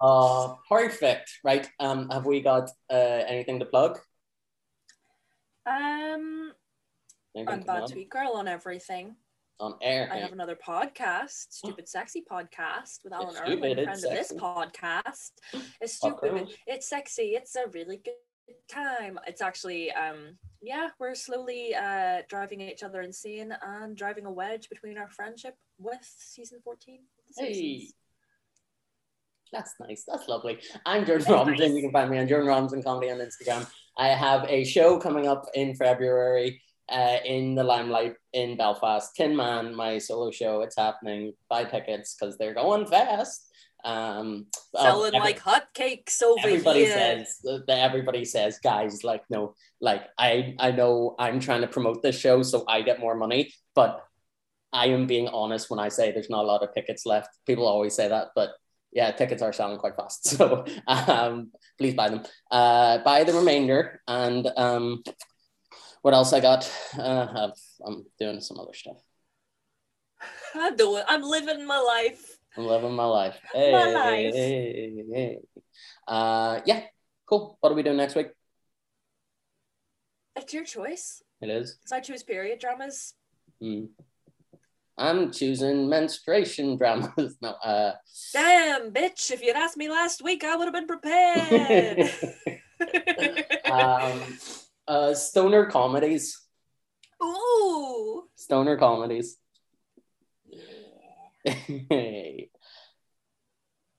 [0.00, 1.38] Uh, perfect.
[1.44, 1.68] Right.
[1.80, 3.98] Um, have we got uh, anything to plug?
[5.66, 6.52] um,
[7.34, 9.16] Anything I'm bad tweet girl on everything.
[9.60, 10.08] on air.
[10.12, 14.32] I have another podcast, Stupid Sexy Podcast with Alan It's Irwin, stupid, friend of this
[14.32, 15.30] podcast.
[15.80, 18.14] It's stupid, it's sexy, it's a really good
[18.68, 19.18] time.
[19.26, 24.68] It's actually um yeah, we're slowly uh driving each other insane and driving a wedge
[24.68, 26.98] between our friendship with season 14
[27.30, 27.88] of The Hey.
[29.56, 30.04] That's nice.
[30.08, 30.58] That's lovely.
[30.86, 31.66] I'm Jordan Very Robinson.
[31.68, 31.76] nice.
[31.76, 33.68] You can find me on Jordan Robinson Comedy on Instagram.
[33.98, 39.14] I have a show coming up in February uh, in the Limelight in Belfast.
[39.14, 40.62] Tin Man, my solo show.
[40.62, 41.34] It's happening.
[41.50, 43.48] Buy tickets because they're going fast.
[43.84, 46.94] Um, uh, Selling every- like hotcakes over everybody here.
[46.94, 52.00] says that everybody says guys like no like i i know i'm trying to promote
[52.00, 54.04] this show so i get more money but
[54.72, 57.66] i am being honest when i say there's not a lot of tickets left people
[57.66, 58.50] always say that but
[58.92, 64.00] yeah tickets are selling quite fast so um please buy them uh buy the remainder
[64.06, 65.02] and um
[66.02, 68.98] what else i got uh I've, i'm doing some other stuff
[70.54, 72.36] I'm doing I'm living my life.
[72.56, 74.34] i'm living my life My life.
[74.34, 75.38] hey, hey.
[76.06, 76.82] uh yeah
[77.26, 78.28] cool what are we doing next week
[80.36, 81.22] It's your choice.
[81.40, 83.14] it is Because I choose period dramas.
[83.60, 83.84] Hmm.
[85.02, 87.36] I'm choosing menstruation dramas.
[87.42, 87.94] No, uh,
[88.32, 92.08] Damn, bitch, if you'd asked me last week, I would have been prepared.
[93.70, 94.22] um,
[94.86, 96.40] uh, stoner comedies.
[97.20, 98.28] Ooh.
[98.36, 99.38] Stoner comedies.
[101.44, 101.56] Do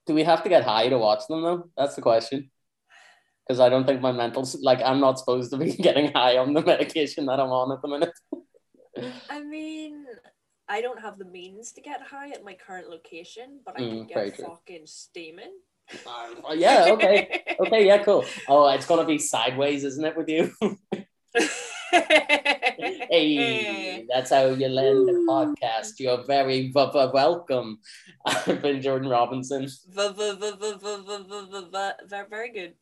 [0.08, 1.70] we have to get high to watch them though?
[1.76, 2.50] That's the question.
[3.46, 6.54] Because I don't think my mental, like, I'm not supposed to be getting high on
[6.54, 8.14] the medication that I'm on at the minute.
[9.30, 10.06] I mean,
[10.74, 14.06] I don't have the means to get high at my current location, but I can
[14.06, 15.52] mm, get fucking stamen.
[16.08, 17.44] Um, oh, yeah, okay.
[17.60, 18.26] okay, yeah, cool.
[18.48, 20.52] Oh, it's gonna be sideways, isn't it, with you?
[23.12, 24.02] hey, eh.
[24.12, 26.00] that's how you land the podcast.
[26.00, 27.78] You're very v- v- welcome.
[28.26, 29.68] I've been Jordan Robinson.
[29.68, 30.10] V-
[32.32, 32.74] very good.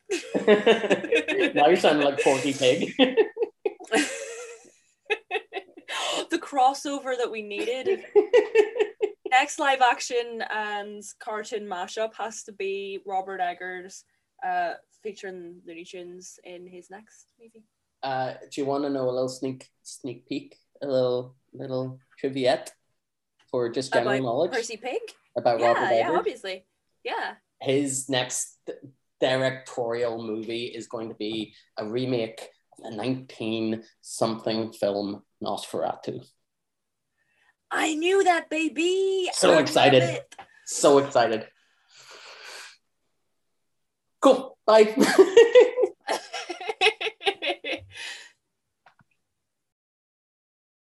[1.54, 2.94] now you sound like Porky Pig.
[6.52, 8.04] Crossover that we needed.
[9.30, 14.04] Next live action and cartoon mashup has to be Robert Eggers
[14.46, 17.64] uh, featuring Looney Tunes in his next movie.
[18.02, 22.72] Uh, do you want to know a little sneak sneak peek, a little little triviette
[23.50, 25.00] for just general About knowledge Percy Pig?
[25.36, 26.18] about yeah, Robert yeah, Eggers?
[26.18, 26.66] obviously.
[27.04, 27.34] Yeah.
[27.60, 28.58] His next
[29.20, 32.48] directorial movie is going to be a remake
[32.78, 36.22] of the 19 something film Nosferatu.
[37.72, 39.30] I knew that, baby.
[39.32, 40.20] So I excited.
[40.66, 41.46] So excited.
[44.20, 44.58] Cool.
[44.66, 44.94] Bye.